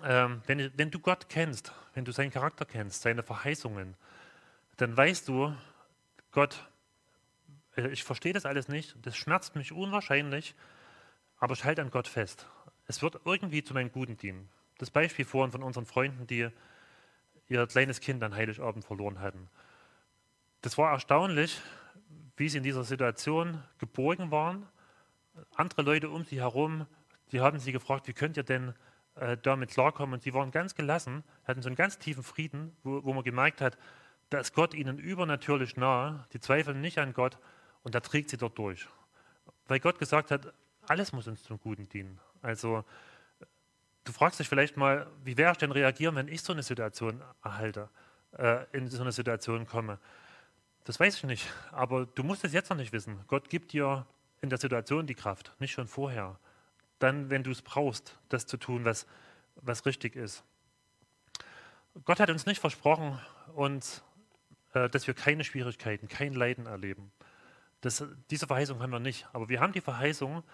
[0.02, 3.94] ähm, wenn, wenn du Gott kennst, wenn du seinen Charakter kennst, seine Verheißungen,
[4.76, 5.54] dann weißt du,
[6.32, 6.68] Gott,
[7.76, 10.54] äh, ich verstehe das alles nicht, das schmerzt mich unwahrscheinlich,
[11.38, 12.46] aber ich halte an Gott fest.
[12.86, 14.48] Es wird irgendwie zu meinem Guten dienen.
[14.78, 16.48] Das Beispiel vorhin von unseren Freunden, die
[17.48, 19.48] ihr kleines Kind an Heiligabend verloren hatten.
[20.62, 21.60] Das war erstaunlich,
[22.36, 24.66] wie sie in dieser Situation geborgen waren.
[25.54, 26.86] Andere Leute um sie herum,
[27.32, 28.74] die haben sie gefragt, wie könnt ihr denn
[29.16, 30.14] äh, damit klarkommen?
[30.14, 33.60] Und sie waren ganz gelassen, hatten so einen ganz tiefen Frieden, wo, wo man gemerkt
[33.60, 33.78] hat,
[34.30, 36.26] da ist Gott ihnen übernatürlich nahe.
[36.32, 37.38] Die zweifeln nicht an Gott
[37.82, 38.88] und da trägt sie dort durch.
[39.66, 40.52] Weil Gott gesagt hat,
[40.86, 42.18] alles muss uns zum Guten dienen.
[42.42, 42.84] Also
[44.04, 47.22] du fragst dich vielleicht mal, wie wäre ich denn reagieren, wenn ich so eine Situation
[47.42, 47.88] erhalte,
[48.36, 49.98] äh, in so eine Situation komme.
[50.84, 53.18] Das weiß ich nicht, aber du musst es jetzt noch nicht wissen.
[53.26, 54.06] Gott gibt dir
[54.42, 56.38] in der Situation die Kraft, nicht schon vorher.
[57.04, 59.06] Dann, wenn du es brauchst, das zu tun, was,
[59.56, 60.42] was richtig ist.
[62.06, 63.20] Gott hat uns nicht versprochen,
[63.54, 64.02] uns,
[64.72, 67.12] äh, dass wir keine Schwierigkeiten, kein Leiden erleben.
[67.82, 69.28] Das, diese Verheißung haben wir nicht.
[69.34, 70.44] Aber wir haben die Verheißung,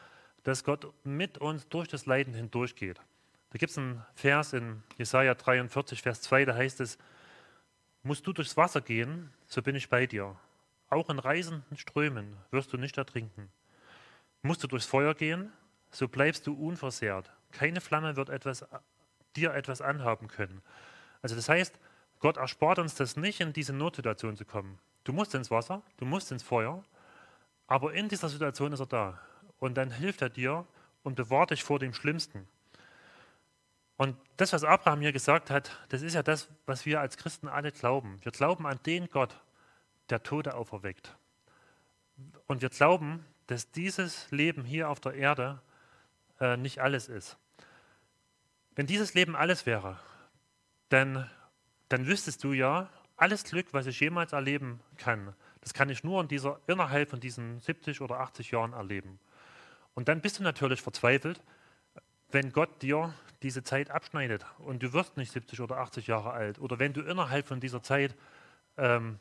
[0.42, 3.00] dass Gott mit uns durch das Leiden hindurchgeht.
[3.50, 6.98] Da gibt es einen Vers in Jesaja 43, Vers 2, da heißt es:
[8.02, 10.34] Musst du durchs Wasser gehen, so bin ich bei dir.
[10.88, 13.52] Auch in reißenden Strömen wirst du nicht ertrinken.
[14.42, 15.52] Musst du durchs Feuer gehen,
[15.90, 17.30] so bleibst du unversehrt.
[17.52, 18.66] Keine Flamme wird etwas,
[19.36, 20.62] dir etwas anhaben können.
[21.22, 21.78] Also das heißt,
[22.18, 24.78] Gott erspart uns das nicht, in diese Notsituation zu kommen.
[25.04, 26.84] Du musst ins Wasser, du musst ins Feuer,
[27.66, 29.20] aber in dieser Situation ist er da.
[29.58, 30.66] Und dann hilft er dir
[31.02, 32.46] und bewahrt dich vor dem Schlimmsten.
[33.96, 37.48] Und das, was Abraham hier gesagt hat, das ist ja das, was wir als Christen
[37.48, 38.18] alle glauben.
[38.22, 39.38] Wir glauben an den Gott,
[40.08, 41.16] der Tote auferweckt.
[42.46, 45.60] Und wir glauben, dass dieses Leben hier auf der Erde
[46.40, 47.36] äh, nicht alles ist.
[48.74, 49.98] Wenn dieses Leben alles wäre,
[50.88, 51.28] dann,
[51.88, 56.20] dann wüsstest du ja, alles Glück, was ich jemals erleben kann, das kann ich nur
[56.22, 59.20] in dieser, innerhalb von diesen 70 oder 80 Jahren erleben.
[59.94, 61.42] Und dann bist du natürlich verzweifelt,
[62.30, 66.58] wenn Gott dir diese Zeit abschneidet und du wirst nicht 70 oder 80 Jahre alt
[66.58, 68.14] oder wenn du innerhalb von dieser Zeit
[68.76, 69.18] ähm,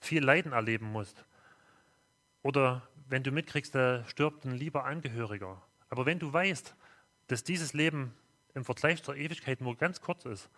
[0.00, 1.24] viel Leiden erleben musst
[2.42, 5.62] oder wenn du mitkriegst, da stirbt ein lieber Angehöriger.
[5.88, 6.74] Aber wenn du weißt,
[7.28, 8.14] dass dieses Leben
[8.54, 10.50] im Vergleich zur Ewigkeit nur ganz kurz ist,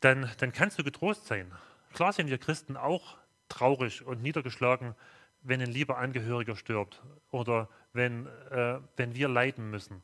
[0.00, 1.50] dann, dann kannst du getrost sein.
[1.92, 3.16] Klar sind wir Christen auch
[3.48, 4.94] traurig und niedergeschlagen,
[5.42, 10.02] wenn ein lieber Angehöriger stirbt oder wenn, äh, wenn wir leiden müssen.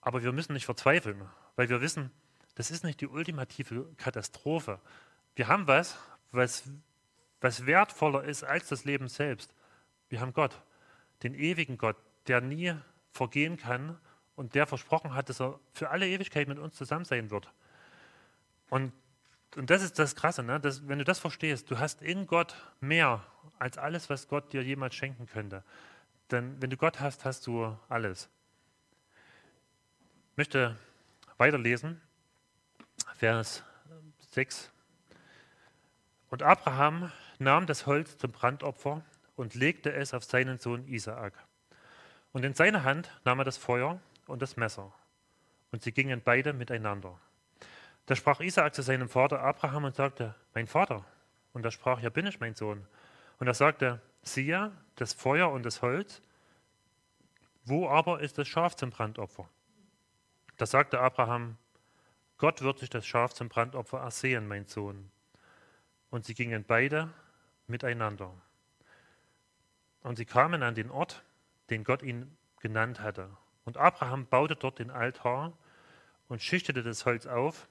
[0.00, 1.22] Aber wir müssen nicht verzweifeln,
[1.56, 2.10] weil wir wissen,
[2.56, 4.80] das ist nicht die ultimative Katastrophe.
[5.34, 5.96] Wir haben was,
[6.30, 6.64] was,
[7.40, 9.54] was wertvoller ist als das Leben selbst.
[10.08, 10.60] Wir haben Gott,
[11.22, 12.74] den ewigen Gott, der nie
[13.14, 13.98] vergehen kann
[14.34, 17.50] und der versprochen hat, dass er für alle Ewigkeit mit uns zusammen sein wird.
[18.68, 18.92] Und,
[19.56, 20.58] und das ist das Krasse, ne?
[20.58, 23.24] dass, wenn du das verstehst, du hast in Gott mehr
[23.58, 25.62] als alles, was Gott dir jemals schenken könnte.
[26.30, 28.28] Denn wenn du Gott hast, hast du alles.
[30.32, 30.76] Ich möchte
[31.36, 32.00] weiterlesen,
[33.14, 33.62] Vers
[34.32, 34.72] 6.
[36.30, 39.02] Und Abraham nahm das Holz zum Brandopfer
[39.36, 41.34] und legte es auf seinen Sohn Isaak.
[42.34, 44.92] Und in seine Hand nahm er das Feuer und das Messer.
[45.70, 47.16] Und sie gingen beide miteinander.
[48.06, 51.04] Da sprach Isaak zu seinem Vater Abraham und sagte, mein Vater.
[51.52, 52.86] Und er sprach, ja bin ich, mein Sohn.
[53.38, 56.22] Und er sagte, siehe, das Feuer und das Holz,
[57.64, 59.48] wo aber ist das Schaf zum Brandopfer?
[60.56, 61.56] Da sagte Abraham,
[62.38, 65.08] Gott wird sich das Schaf zum Brandopfer ersehen, mein Sohn.
[66.10, 67.10] Und sie gingen beide
[67.68, 68.34] miteinander.
[70.02, 71.22] Und sie kamen an den Ort,
[71.70, 73.30] den Gott ihn genannt hatte.
[73.64, 75.52] Und Abraham baute dort den Altar
[76.28, 77.68] und schichtete das Holz auf.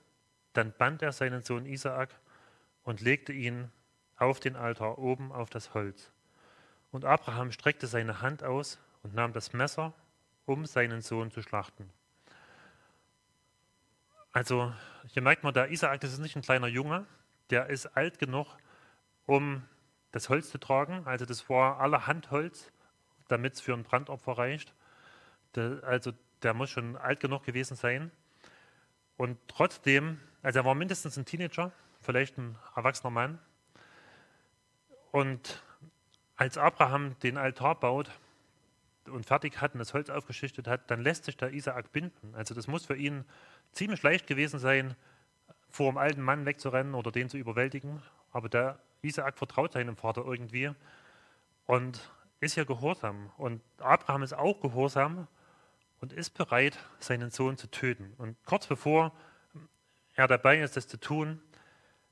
[0.53, 2.09] Dann band er seinen Sohn Isaak
[2.83, 3.71] und legte ihn
[4.17, 6.11] auf den Altar oben auf das Holz.
[6.91, 9.93] Und Abraham streckte seine Hand aus und nahm das Messer,
[10.45, 11.89] um seinen Sohn zu schlachten.
[14.31, 14.73] Also
[15.07, 17.05] hier merkt man, der Isaak, das ist nicht ein kleiner Junge,
[17.49, 18.47] der ist alt genug,
[19.25, 19.63] um
[20.11, 21.05] das Holz zu tragen.
[21.05, 22.71] Also das war allerhand Holz,
[23.33, 24.73] damit es für ein Brandopfer reicht.
[25.55, 28.11] Der, also der muss schon alt genug gewesen sein.
[29.17, 33.39] Und trotzdem, also er war mindestens ein Teenager, vielleicht ein erwachsener Mann.
[35.11, 35.63] Und
[36.35, 38.11] als Abraham den Altar baut
[39.07, 42.35] und fertig hat und das Holz aufgeschichtet hat, dann lässt sich der Isaak binden.
[42.35, 43.25] Also das muss für ihn
[43.71, 44.95] ziemlich leicht gewesen sein,
[45.69, 48.01] vor dem alten Mann wegzurennen oder den zu überwältigen.
[48.31, 50.71] Aber der Isaak vertraut seinem Vater irgendwie
[51.65, 52.11] und
[52.43, 53.31] ist ja gehorsam.
[53.37, 55.27] Und Abraham ist auch gehorsam
[55.99, 58.13] und ist bereit, seinen Sohn zu töten.
[58.17, 59.13] Und kurz bevor
[60.15, 61.41] er dabei ist, das zu tun,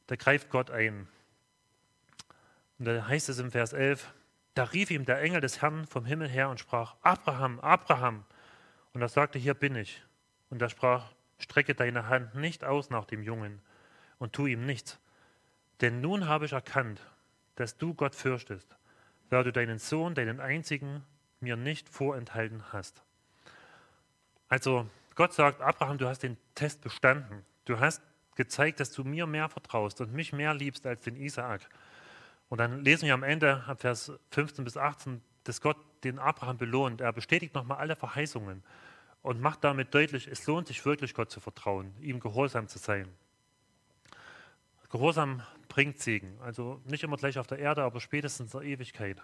[0.08, 1.08] da greift Gott ein.
[2.80, 4.14] Und da heißt es im Vers 11,
[4.54, 8.26] da rief ihm der Engel des Herrn vom Himmel her und sprach, Abraham, Abraham.
[8.94, 10.04] Und er sagte, hier bin ich.
[10.50, 13.62] Und er sprach, strecke deine Hand nicht aus nach dem Jungen
[14.20, 15.00] und tu ihm nichts.
[15.82, 17.02] Denn nun habe ich erkannt,
[17.56, 18.76] dass du Gott fürchtest,
[19.32, 21.04] weil du deinen Sohn, deinen einzigen,
[21.40, 23.02] mir nicht vorenthalten hast.
[24.48, 27.44] Also Gott sagt, Abraham, du hast den Test bestanden.
[27.66, 28.02] Du hast
[28.36, 31.62] gezeigt, dass du mir mehr vertraust und mich mehr liebst als den Isaak.
[32.50, 36.58] Und dann lesen wir am Ende, ab Vers 15 bis 18, dass Gott den Abraham
[36.58, 37.02] belohnt.
[37.02, 38.64] Er bestätigt nochmal alle Verheißungen
[39.22, 43.08] und macht damit deutlich, es lohnt sich wirklich, Gott zu vertrauen, ihm gehorsam zu sein.
[44.90, 45.42] Gehorsam
[45.72, 49.24] bringt Segen, also nicht immer gleich auf der Erde, aber spätestens in der Ewigkeit.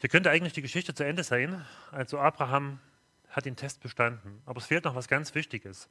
[0.00, 1.64] Hier könnte eigentlich die Geschichte zu Ende sein.
[1.92, 2.78] Also Abraham
[3.30, 5.88] hat den Test bestanden, aber es fehlt noch was ganz Wichtiges.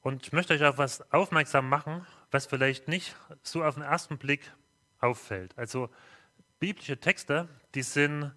[0.00, 4.16] Und ich möchte euch auf was aufmerksam machen, was vielleicht nicht so auf den ersten
[4.16, 4.50] Blick
[5.00, 5.52] auffällt.
[5.58, 5.90] Also
[6.60, 8.32] biblische Texte, die sind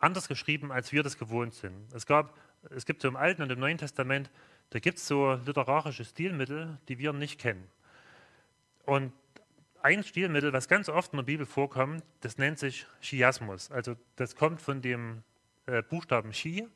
[0.00, 1.92] anders geschrieben, als wir das gewohnt sind.
[1.92, 2.36] Es, gab,
[2.70, 4.32] es gibt so im Alten und im Neuen Testament,
[4.70, 7.70] da gibt es so literarische Stilmittel, die wir nicht kennen.
[8.86, 9.12] Und
[9.82, 13.70] ein Stilmittel, was ganz oft in der Bibel vorkommt, das nennt sich Chiasmus.
[13.70, 15.22] Also das kommt von dem
[15.66, 16.66] äh, Buchstaben Chi,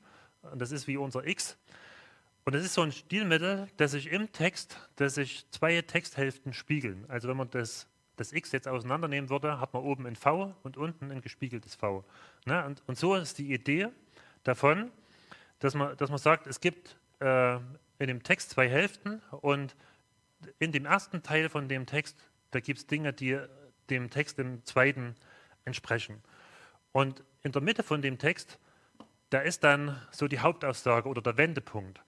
[0.42, 1.58] und das ist wie unser X.
[2.44, 7.04] Und das ist so ein Stilmittel, das sich im Text, dass sich zwei Texthälften spiegeln.
[7.08, 10.76] Also wenn man das, das X jetzt auseinandernehmen würde, hat man oben ein V und
[10.76, 12.04] unten ein gespiegeltes V.
[12.46, 12.64] Ne?
[12.64, 13.88] Und, und, so ist die Idee
[14.44, 14.90] davon,
[15.58, 17.56] dass man, dass man sagt, es gibt äh,
[17.98, 19.76] in dem Text zwei Hälften und
[20.58, 22.16] in dem ersten Teil von dem Text,
[22.50, 23.38] da gibt es Dinge, die
[23.90, 25.14] dem Text im zweiten
[25.64, 26.22] entsprechen.
[26.92, 28.58] Und in der Mitte von dem Text,
[29.30, 32.00] da ist dann so die Hauptaussage oder der Wendepunkt.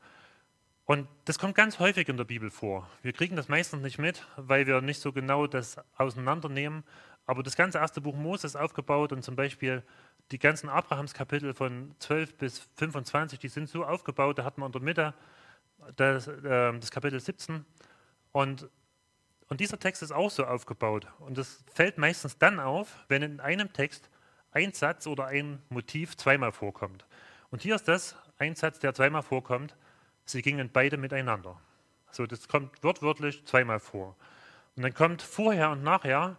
[0.87, 2.91] Und das kommt ganz häufig in der Bibel vor.
[3.03, 6.83] Wir kriegen das meistens nicht mit, weil wir nicht so genau das auseinandernehmen.
[7.27, 9.85] Aber das ganze erste Buch Mose ist aufgebaut und zum Beispiel
[10.33, 14.73] die ganzen Abrahamskapitel von 12 bis 25, die sind so aufgebaut, da hat man in
[14.73, 15.15] der Mitte
[15.97, 17.65] das, äh, das Kapitel 17
[18.33, 18.69] und,
[19.49, 21.07] und dieser Text ist auch so aufgebaut.
[21.19, 24.09] Und das fällt meistens dann auf, wenn in einem Text
[24.53, 27.07] ein Satz oder ein Motiv zweimal vorkommt.
[27.51, 29.77] Und hier ist das ein Satz, der zweimal vorkommt.
[30.25, 31.61] Sie gingen beide miteinander.
[32.11, 34.17] So, das kommt wortwörtlich zweimal vor.
[34.77, 36.37] Und dann kommt vorher und nachher,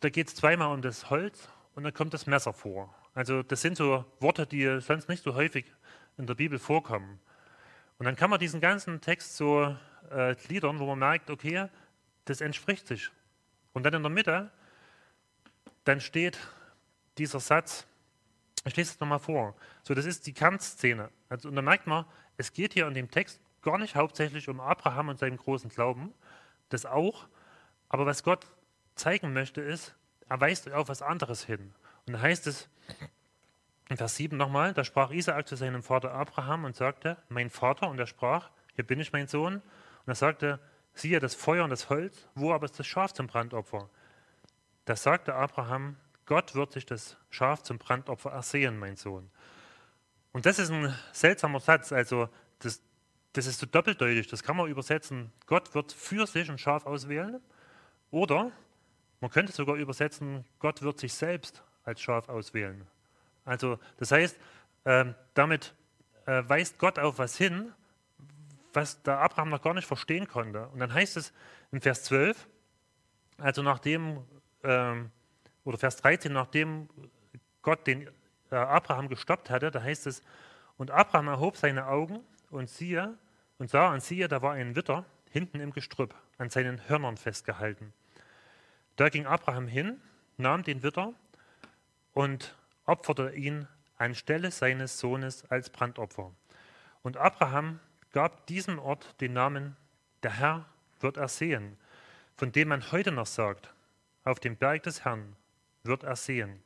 [0.00, 2.94] da geht es zweimal um das Holz und dann kommt das Messer vor.
[3.14, 5.66] Also das sind so Worte, die sonst nicht so häufig
[6.16, 7.20] in der Bibel vorkommen.
[7.98, 9.76] Und dann kann man diesen ganzen Text so
[10.10, 11.68] äh, gliedern, wo man merkt, okay,
[12.24, 13.10] das entspricht sich.
[13.72, 14.50] Und dann in der Mitte,
[15.84, 16.38] dann steht
[17.18, 17.86] dieser Satz,
[18.64, 19.56] ich lese es nochmal vor.
[19.82, 21.10] So, das ist die Kernszene.
[21.28, 22.04] Also, und da merkt man,
[22.36, 26.12] es geht hier in dem Text gar nicht hauptsächlich um Abraham und seinen großen Glauben,
[26.68, 27.26] das auch,
[27.88, 28.46] aber was Gott
[28.94, 29.94] zeigen möchte, ist,
[30.28, 31.74] er weist auf was anderes hin.
[32.06, 32.68] Und da heißt es
[33.88, 37.88] in Vers 7 nochmal, da sprach Isaak zu seinem Vater Abraham und sagte, mein Vater,
[37.88, 39.62] und er sprach, hier bin ich mein Sohn,
[40.00, 40.60] und er sagte,
[40.94, 43.88] siehe das Feuer und das Holz, wo aber ist das Schaf zum Brandopfer?
[44.84, 49.30] Da sagte Abraham, Gott wird sich das Schaf zum Brandopfer ersehen, mein Sohn.
[50.32, 52.28] Und das ist ein seltsamer Satz, also
[52.60, 52.82] das,
[53.32, 57.40] das ist so doppeldeutig, das kann man übersetzen, Gott wird für sich ein Schaf auswählen
[58.10, 58.52] oder
[59.20, 62.86] man könnte sogar übersetzen, Gott wird sich selbst als Schaf auswählen.
[63.44, 64.38] Also das heißt,
[64.84, 65.74] äh, damit
[66.26, 67.72] äh, weist Gott auf was hin,
[68.72, 70.68] was der Abraham noch gar nicht verstehen konnte.
[70.68, 71.32] Und dann heißt es
[71.72, 72.48] in Vers 12,
[73.38, 74.24] also nachdem,
[74.62, 74.94] äh,
[75.64, 76.88] oder Vers 13, nachdem
[77.62, 78.08] Gott den
[78.50, 80.22] äh, Abraham gestoppt hatte, da heißt es,
[80.76, 83.18] und Abraham erhob seine Augen und siehe,
[83.58, 87.92] und sah und siehe, da war ein Witter hinten im Gestrüpp, an seinen Hörnern festgehalten.
[88.96, 90.00] Da ging Abraham hin,
[90.36, 91.14] nahm den Witter
[92.12, 92.56] und
[92.86, 96.32] opferte ihn anstelle seines Sohnes als Brandopfer.
[97.02, 97.80] Und Abraham
[98.12, 99.76] gab diesem Ort den Namen,
[100.22, 100.66] der Herr
[101.00, 101.76] wird er sehen,
[102.36, 103.72] von dem man heute noch sagt,
[104.24, 105.36] auf dem Berg des Herrn
[105.82, 106.62] wird er sehen.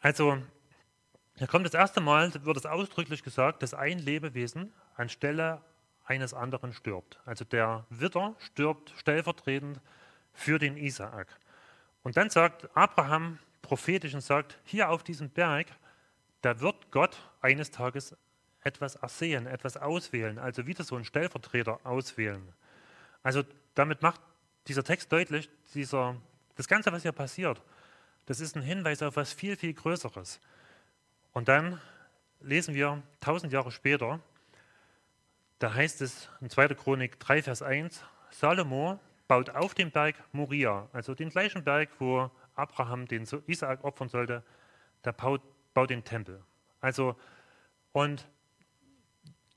[0.00, 0.42] Also,
[1.36, 5.62] hier kommt das erste Mal, wird es ausdrücklich gesagt, dass ein Lebewesen anstelle
[6.04, 7.20] eines anderen stirbt.
[7.24, 9.80] Also der Witter stirbt stellvertretend
[10.32, 11.28] für den Isaak.
[12.02, 15.68] Und dann sagt Abraham prophetisch und sagt, hier auf diesem Berg,
[16.42, 18.16] da wird Gott eines Tages
[18.62, 22.42] etwas ersehen, etwas auswählen, also wieder so einen Stellvertreter auswählen.
[23.22, 23.42] Also
[23.74, 24.20] damit macht
[24.66, 26.16] dieser Text deutlich, dieser,
[26.56, 27.62] das Ganze, was hier passiert,
[28.26, 30.40] das ist ein Hinweis auf was viel, viel Größeres.
[31.32, 31.80] Und dann
[32.40, 34.20] lesen wir tausend Jahre später,
[35.58, 36.68] da heißt es in 2.
[36.68, 42.30] Chronik 3, Vers 1, Salomo baut auf dem Berg Moria, also den gleichen Berg, wo
[42.54, 44.42] Abraham den Isaak opfern sollte,
[45.04, 45.42] der baut,
[45.74, 46.42] baut den Tempel.
[46.80, 47.16] Also,
[47.92, 48.26] und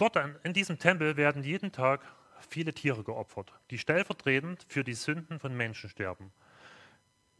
[0.04, 2.02] dort in diesem Tempel werden jeden Tag
[2.50, 6.32] viele Tiere geopfert, die stellvertretend für die Sünden von Menschen sterben.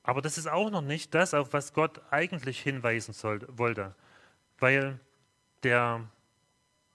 [0.04, 3.96] Aber das ist auch noch nicht das, auf was Gott eigentlich hinweisen sollte, wollte,
[4.60, 5.00] weil
[5.64, 6.08] der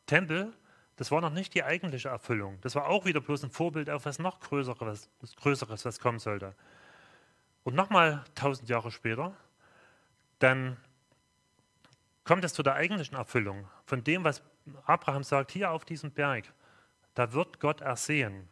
[0.07, 0.53] Tempel,
[0.97, 2.59] das war noch nicht die eigentliche Erfüllung.
[2.63, 6.19] Das war auch wieder bloß ein Vorbild auf was noch Größeres, was, Größeres, was kommen
[6.19, 6.55] sollte.
[7.65, 9.35] Und nochmal tausend Jahre später,
[10.39, 10.77] dann
[12.25, 14.43] kommt es zu der eigentlichen Erfüllung von dem, was
[14.87, 16.45] Abraham sagt, hier auf diesem Berg,
[17.15, 18.49] da wird Gott ersehen.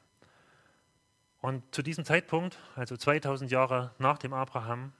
[1.40, 4.92] Und zu diesem Zeitpunkt, also 2000 Jahre nach dem Abraham,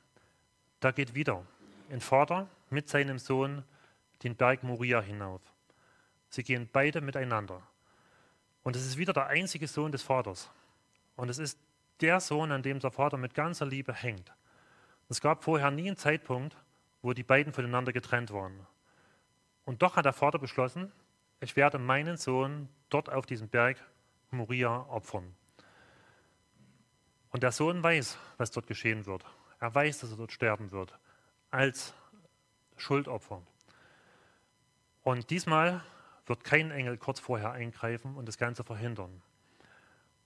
[0.80, 1.44] da geht wieder
[1.90, 3.64] ein Vater mit seinem Sohn
[4.22, 5.40] den Berg Moria hinauf.
[6.28, 7.62] Sie gehen beide miteinander.
[8.62, 10.50] Und es ist wieder der einzige Sohn des Vaters.
[11.16, 11.58] Und es ist
[12.00, 14.32] der Sohn, an dem der Vater mit ganzer Liebe hängt.
[15.08, 16.56] Es gab vorher nie einen Zeitpunkt,
[17.02, 18.66] wo die beiden voneinander getrennt waren.
[19.64, 20.92] Und doch hat der Vater beschlossen,
[21.40, 23.82] ich werde meinen Sohn dort auf diesem Berg
[24.30, 25.34] Moria opfern.
[27.30, 29.24] Und der Sohn weiß, was dort geschehen wird.
[29.60, 30.98] Er weiß, dass er dort sterben wird,
[31.50, 31.94] als
[32.76, 33.42] Schuldopfer.
[35.02, 35.82] Und diesmal
[36.26, 39.22] wird kein Engel kurz vorher eingreifen und das Ganze verhindern.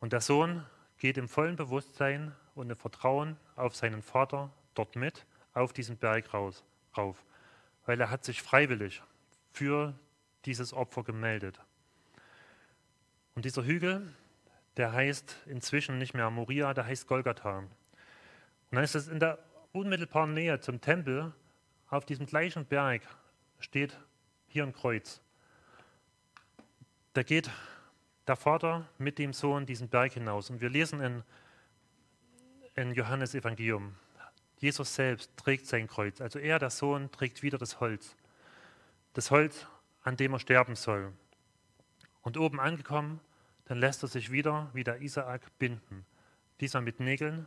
[0.00, 0.64] Und der Sohn
[0.98, 6.32] geht im vollen Bewusstsein und im Vertrauen auf seinen Vater dort mit auf diesen Berg
[6.32, 6.64] raus
[6.96, 7.24] rauf,
[7.86, 9.02] weil er hat sich freiwillig
[9.52, 9.94] für
[10.44, 11.60] dieses Opfer gemeldet.
[13.34, 14.14] Und dieser Hügel,
[14.76, 17.58] der heißt inzwischen nicht mehr Moria, der heißt Golgatha.
[17.58, 17.70] Und
[18.70, 19.38] dann ist es in der
[19.72, 21.32] unmittelbaren Nähe zum Tempel,
[21.88, 23.02] auf diesem gleichen Berg,
[23.58, 23.98] steht
[24.46, 25.20] hier ein Kreuz.
[27.12, 27.50] Da geht
[28.26, 30.50] der Vater mit dem Sohn diesen Berg hinaus.
[30.50, 31.22] Und wir lesen in,
[32.76, 33.96] in Johannes Evangelium,
[34.58, 36.20] Jesus selbst trägt sein Kreuz.
[36.20, 38.14] Also er, der Sohn, trägt wieder das Holz.
[39.14, 39.66] Das Holz,
[40.02, 41.12] an dem er sterben soll.
[42.22, 43.20] Und oben angekommen,
[43.64, 46.04] dann lässt er sich wieder, wie der Isaak, binden.
[46.60, 47.46] Dieser mit Nägeln,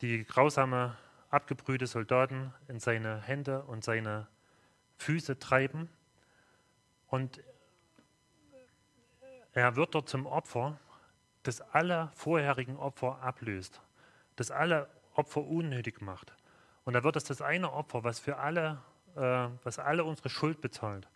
[0.00, 0.96] die grausame,
[1.30, 4.26] abgebrühte Soldaten in seine Hände und seine
[4.98, 5.88] Füße treiben.
[7.06, 7.42] Und
[9.52, 10.78] er wird dort zum Opfer,
[11.42, 13.80] das alle vorherigen Opfer ablöst,
[14.36, 16.34] das alle Opfer unnötig macht.
[16.84, 18.82] Und da wird es das eine Opfer, was für alle,
[19.16, 21.08] äh, was alle unsere Schuld bezahlt,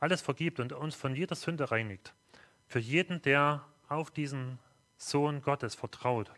[0.00, 2.14] alles vergibt und uns von jeder Sünde reinigt.
[2.66, 4.58] Für jeden, der auf diesen
[4.96, 6.30] Sohn Gottes vertraut.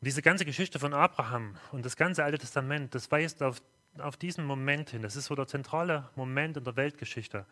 [0.00, 3.62] diese ganze Geschichte von Abraham und das ganze Alte Testament, das weist auf,
[3.98, 5.00] auf diesen Moment hin.
[5.00, 7.46] Das ist so der zentrale Moment in der Weltgeschichte,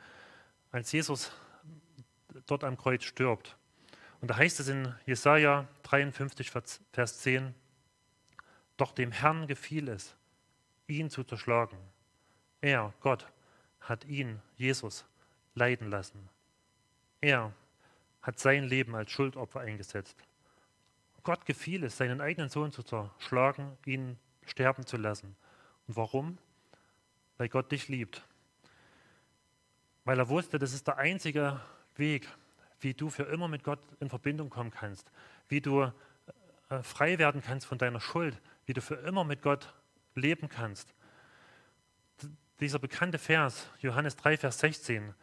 [0.71, 1.33] als Jesus
[2.47, 3.57] dort am Kreuz stirbt.
[4.21, 7.55] Und da heißt es in Jesaja 53, Vers 10,
[8.77, 10.15] doch dem Herrn gefiel es,
[10.87, 11.79] ihn zu zerschlagen.
[12.61, 13.27] Er, Gott,
[13.83, 15.05] hat ihn, Jesus,
[15.55, 16.29] leiden lassen.
[17.21, 17.53] Er
[18.23, 20.17] hat sein Leben als Schuldopfer eingesetzt.
[21.25, 25.37] Gott gefiel es, seinen eigenen Sohn zu zerschlagen, ihn sterben zu lassen.
[25.87, 26.39] Und warum?
[27.37, 28.25] Weil Gott dich liebt.
[30.05, 31.61] Weil er wusste, das ist der einzige
[31.97, 32.29] Weg,
[32.81, 35.11] wie du für immer mit Gott in Verbindung kommen kannst,
[35.49, 39.73] wie du äh, frei werden kannst von deiner Schuld, wie du für immer mit Gott
[40.15, 40.93] leben kannst.
[42.63, 45.15] Dieser bekannte Vers, Johannes 3, Vers 16,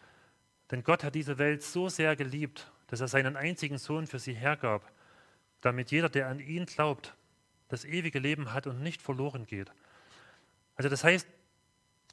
[0.72, 4.34] denn Gott hat diese Welt so sehr geliebt, dass er seinen einzigen Sohn für sie
[4.34, 4.92] hergab,
[5.62, 7.16] damit jeder, der an ihn glaubt,
[7.70, 9.72] das ewige Leben hat und nicht verloren geht.
[10.76, 11.30] Also das heißt,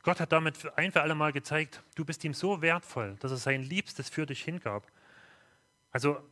[0.05, 3.39] Gott hat damit ein für alle Mal gezeigt, du bist ihm so wertvoll, dass er
[3.39, 4.87] sein Liebstes für dich hingab.
[5.91, 6.23] Also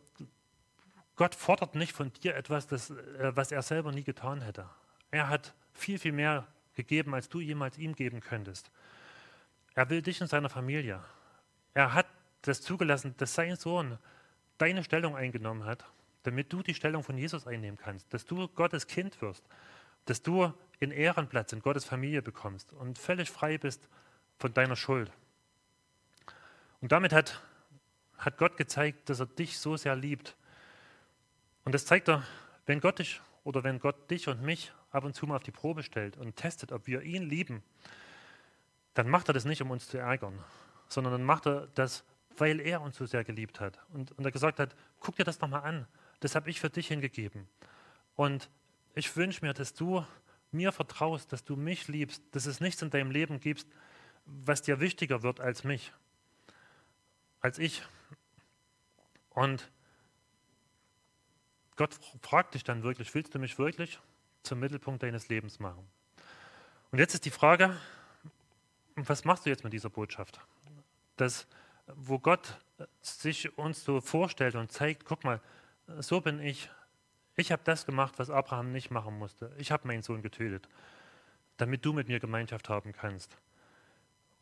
[1.16, 4.70] Gott fordert nicht von dir etwas, das, äh, was er selber nie getan hätte.
[5.10, 8.70] Er hat viel, viel mehr gegeben, als du jemals ihm geben könntest.
[9.74, 11.02] Er will dich in seiner Familie.
[11.74, 12.06] Er hat
[12.42, 13.98] das zugelassen, dass sein Sohn
[14.58, 15.84] deine Stellung eingenommen hat,
[16.22, 19.44] damit du die Stellung von Jesus einnehmen kannst, dass du Gottes Kind wirst,
[20.04, 23.88] dass du in Ehrenplatz in Gottes Familie bekommst und völlig frei bist
[24.38, 25.10] von deiner Schuld.
[26.80, 27.40] Und damit hat,
[28.18, 30.36] hat Gott gezeigt, dass er dich so sehr liebt.
[31.64, 32.24] Und das zeigt er,
[32.66, 35.50] wenn Gott dich oder wenn Gott dich und mich ab und zu mal auf die
[35.50, 37.62] Probe stellt und testet, ob wir ihn lieben,
[38.94, 40.38] dann macht er das nicht, um uns zu ärgern,
[40.88, 42.04] sondern dann macht er das,
[42.36, 43.78] weil er uns so sehr geliebt hat.
[43.92, 45.86] Und, und er gesagt hat, guck dir das doch mal an.
[46.20, 47.48] Das habe ich für dich hingegeben.
[48.14, 48.48] Und
[48.94, 50.04] ich wünsche mir, dass du
[50.52, 53.66] mir vertraust, dass du mich liebst, dass es nichts in deinem Leben gibt,
[54.24, 55.92] was dir wichtiger wird als mich,
[57.40, 57.82] als ich.
[59.30, 59.70] Und
[61.76, 63.98] Gott fragt dich dann wirklich, willst du mich wirklich
[64.44, 65.84] zum Mittelpunkt deines Lebens machen?
[66.92, 67.76] Und jetzt ist die Frage,
[68.96, 70.40] was machst du jetzt mit dieser Botschaft?
[71.16, 71.46] Das,
[71.86, 72.58] wo Gott
[73.00, 75.40] sich uns so vorstellt und zeigt, guck mal,
[75.98, 76.70] so bin ich,
[77.36, 79.52] ich habe das gemacht, was Abraham nicht machen musste.
[79.58, 80.68] Ich habe meinen Sohn getötet,
[81.56, 83.36] damit du mit mir Gemeinschaft haben kannst.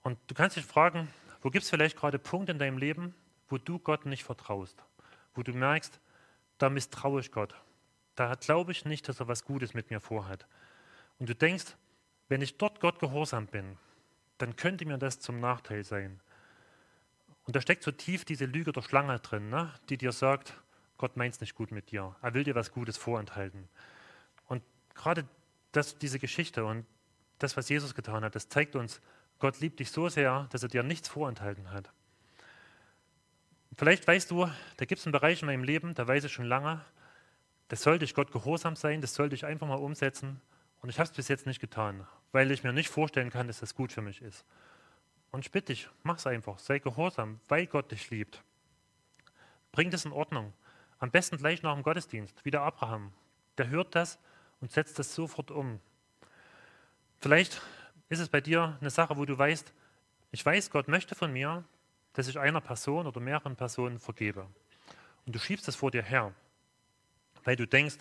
[0.02, 1.08] Und du kannst dich fragen,
[1.42, 3.14] wo gibt es vielleicht gerade Punkte in deinem Leben,
[3.48, 4.82] wo du Gott nicht vertraust,
[5.34, 6.00] wo du merkst,
[6.58, 7.54] da misstraue ich Gott.
[8.14, 10.46] Da glaube ich nicht, dass er was Gutes mit mir vorhat.
[11.18, 11.76] Und du denkst,
[12.28, 13.76] wenn ich dort Gott gehorsam bin,
[14.42, 16.18] dann könnte mir das zum Nachteil sein.
[17.44, 19.72] Und da steckt so tief diese Lüge der Schlange drin, ne?
[19.88, 20.54] die dir sagt,
[20.98, 22.16] Gott meint es nicht gut mit dir.
[22.22, 23.68] Er will dir was Gutes vorenthalten.
[24.46, 24.64] Und
[24.94, 25.28] gerade
[25.70, 26.84] das, diese Geschichte und
[27.38, 29.00] das, was Jesus getan hat, das zeigt uns,
[29.38, 31.90] Gott liebt dich so sehr, dass er dir nichts vorenthalten hat.
[33.76, 36.46] Vielleicht weißt du, da gibt es einen Bereich in meinem Leben, da weiß ich schon
[36.46, 36.84] lange,
[37.68, 40.40] das sollte ich Gott gehorsam sein, das sollte ich einfach mal umsetzen.
[40.82, 43.60] Und ich habe es bis jetzt nicht getan, weil ich mir nicht vorstellen kann, dass
[43.60, 44.44] das gut für mich ist.
[45.30, 48.42] Und ich bitte dich, mach es einfach, sei gehorsam, weil Gott dich liebt.
[49.70, 50.52] Bring das in Ordnung.
[50.98, 53.12] Am besten gleich nach dem Gottesdienst, wie der Abraham.
[53.58, 54.18] Der hört das
[54.60, 55.80] und setzt das sofort um.
[57.20, 57.62] Vielleicht
[58.08, 59.72] ist es bei dir eine Sache, wo du weißt,
[60.32, 61.64] ich weiß, Gott möchte von mir,
[62.12, 64.46] dass ich einer Person oder mehreren Personen vergebe.
[65.26, 66.34] Und du schiebst das vor dir her,
[67.44, 67.98] weil du denkst,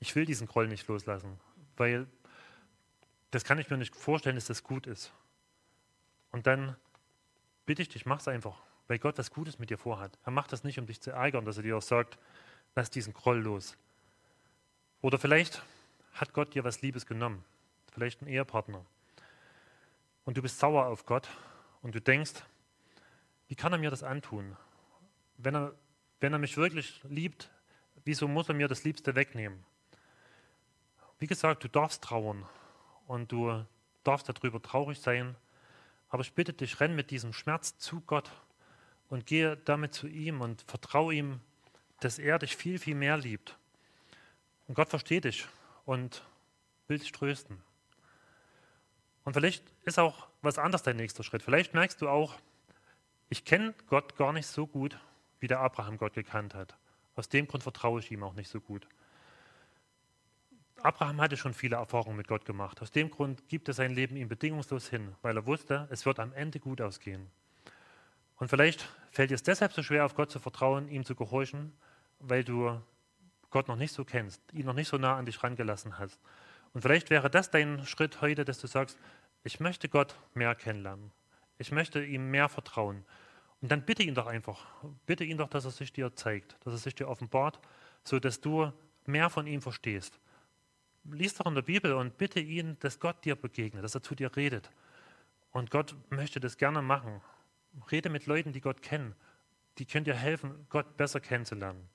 [0.00, 1.38] ich will diesen Groll nicht loslassen,
[1.76, 2.06] weil
[3.32, 5.12] das kann ich mir nicht vorstellen, dass das gut ist.
[6.30, 6.76] Und dann
[7.66, 8.62] bitte ich dich, mach es einfach
[8.92, 10.18] weil Gott was Gutes mit dir vorhat.
[10.24, 12.18] Er macht das nicht, um dich zu ärgern, dass er dir auch sagt,
[12.74, 13.76] lass diesen Groll los.
[15.00, 15.62] Oder vielleicht
[16.12, 17.42] hat Gott dir was Liebes genommen,
[17.92, 18.84] vielleicht ein Ehepartner.
[20.26, 21.26] Und du bist sauer auf Gott
[21.80, 22.42] und du denkst,
[23.48, 24.58] wie kann er mir das antun?
[25.38, 25.74] Wenn er,
[26.20, 27.50] wenn er mich wirklich liebt,
[28.04, 29.64] wieso muss er mir das Liebste wegnehmen?
[31.18, 32.46] Wie gesagt, du darfst trauern
[33.06, 33.64] und du
[34.04, 35.36] darfst darüber traurig sein,
[36.08, 38.30] aber ich bitte dich, renn mit diesem Schmerz zu Gott
[39.08, 41.40] und gehe damit zu ihm und vertraue ihm,
[42.00, 43.56] dass er dich viel, viel mehr liebt.
[44.68, 45.46] Und Gott versteht dich
[45.84, 46.22] und
[46.88, 47.62] will dich trösten.
[49.24, 51.42] Und vielleicht ist auch was anderes dein nächster Schritt.
[51.42, 52.34] Vielleicht merkst du auch,
[53.28, 54.98] ich kenne Gott gar nicht so gut,
[55.40, 56.76] wie der Abraham Gott gekannt hat.
[57.14, 58.86] Aus dem Grund vertraue ich ihm auch nicht so gut.
[60.82, 62.82] Abraham hatte schon viele Erfahrungen mit Gott gemacht.
[62.82, 66.18] Aus dem Grund gibt er sein Leben ihm bedingungslos hin, weil er wusste, es wird
[66.18, 67.30] am Ende gut ausgehen.
[68.36, 71.72] Und vielleicht fällt dir es deshalb so schwer, auf Gott zu vertrauen, ihm zu gehorchen,
[72.18, 72.80] weil du
[73.50, 76.20] Gott noch nicht so kennst, ihn noch nicht so nah an dich rangelassen hast.
[76.72, 78.98] Und vielleicht wäre das dein Schritt heute, dass du sagst,
[79.44, 81.12] ich möchte Gott mehr kennenlernen.
[81.58, 83.04] Ich möchte ihm mehr vertrauen.
[83.60, 84.66] Und dann bitte ihn doch einfach,
[85.06, 87.60] bitte ihn doch, dass er sich dir zeigt, dass er sich dir offenbart,
[88.02, 88.72] so dass du
[89.06, 90.18] mehr von ihm verstehst.
[91.04, 94.14] Lies doch in der Bibel und bitte ihn, dass Gott dir begegnet, dass er zu
[94.14, 94.70] dir redet.
[95.50, 97.20] Und Gott möchte das gerne machen.
[97.90, 99.14] Rede mit Leuten, die Gott kennen.
[99.78, 101.88] Die können dir helfen, Gott besser kennenzulernen.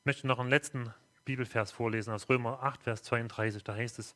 [0.00, 0.92] Ich möchte noch einen letzten
[1.24, 3.62] Bibelvers vorlesen aus Römer 8, Vers 32.
[3.64, 4.14] Da heißt es,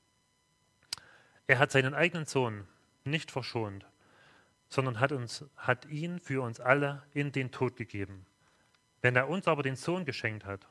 [1.46, 2.66] er hat seinen eigenen Sohn
[3.05, 3.84] nicht verschont,
[4.68, 8.24] sondern hat, uns, hat ihn für uns alle in den Tod gegeben.
[9.03, 10.68] Wenn er uns aber den Sohn geschenkt hat,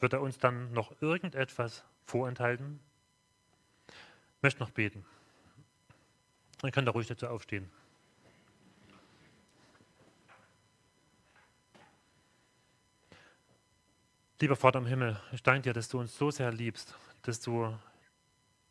[0.00, 2.80] wird er uns dann noch irgendetwas vorenthalten?
[3.88, 5.04] Ich möchte noch beten.
[6.62, 7.70] Ihr könnt da ruhig dazu aufstehen.
[14.40, 17.78] Lieber Vater im Himmel, ich danke dir, dass du uns so sehr liebst, dass du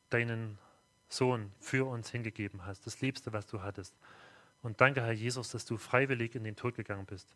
[0.09, 0.57] deinen
[1.07, 3.95] Sohn für uns hingegeben hast, das Liebste, was du hattest.
[4.61, 7.35] Und danke, Herr Jesus, dass du freiwillig in den Tod gegangen bist,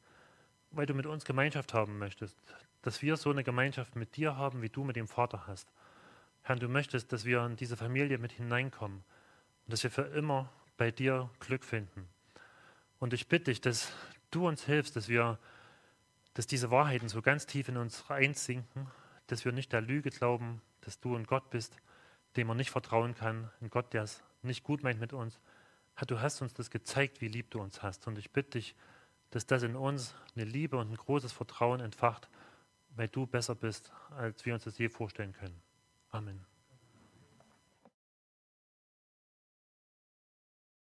[0.71, 2.37] weil du mit uns Gemeinschaft haben möchtest,
[2.81, 5.71] dass wir so eine Gemeinschaft mit dir haben, wie du mit dem Vater hast.
[6.47, 9.03] Herr, du möchtest, dass wir in diese Familie mit hineinkommen
[9.65, 12.07] und dass wir für immer bei dir Glück finden.
[12.99, 13.91] Und ich bitte dich, dass
[14.29, 15.39] du uns hilfst, dass wir
[16.35, 18.87] dass diese Wahrheiten so ganz tief in uns reinsinken,
[19.27, 21.77] dass wir nicht der Lüge glauben, dass du ein Gott bist,
[22.35, 25.39] dem man nicht vertrauen kann, ein Gott, der es nicht gut meint mit uns.
[26.07, 28.05] Du hast uns das gezeigt, wie lieb du uns hast.
[28.05, 28.75] Und ich bitte dich,
[29.31, 32.29] dass das in uns eine Liebe und ein großes Vertrauen entfacht,
[32.97, 35.64] weil du besser bist, als wir uns das je vorstellen können.
[36.15, 36.39] Amen.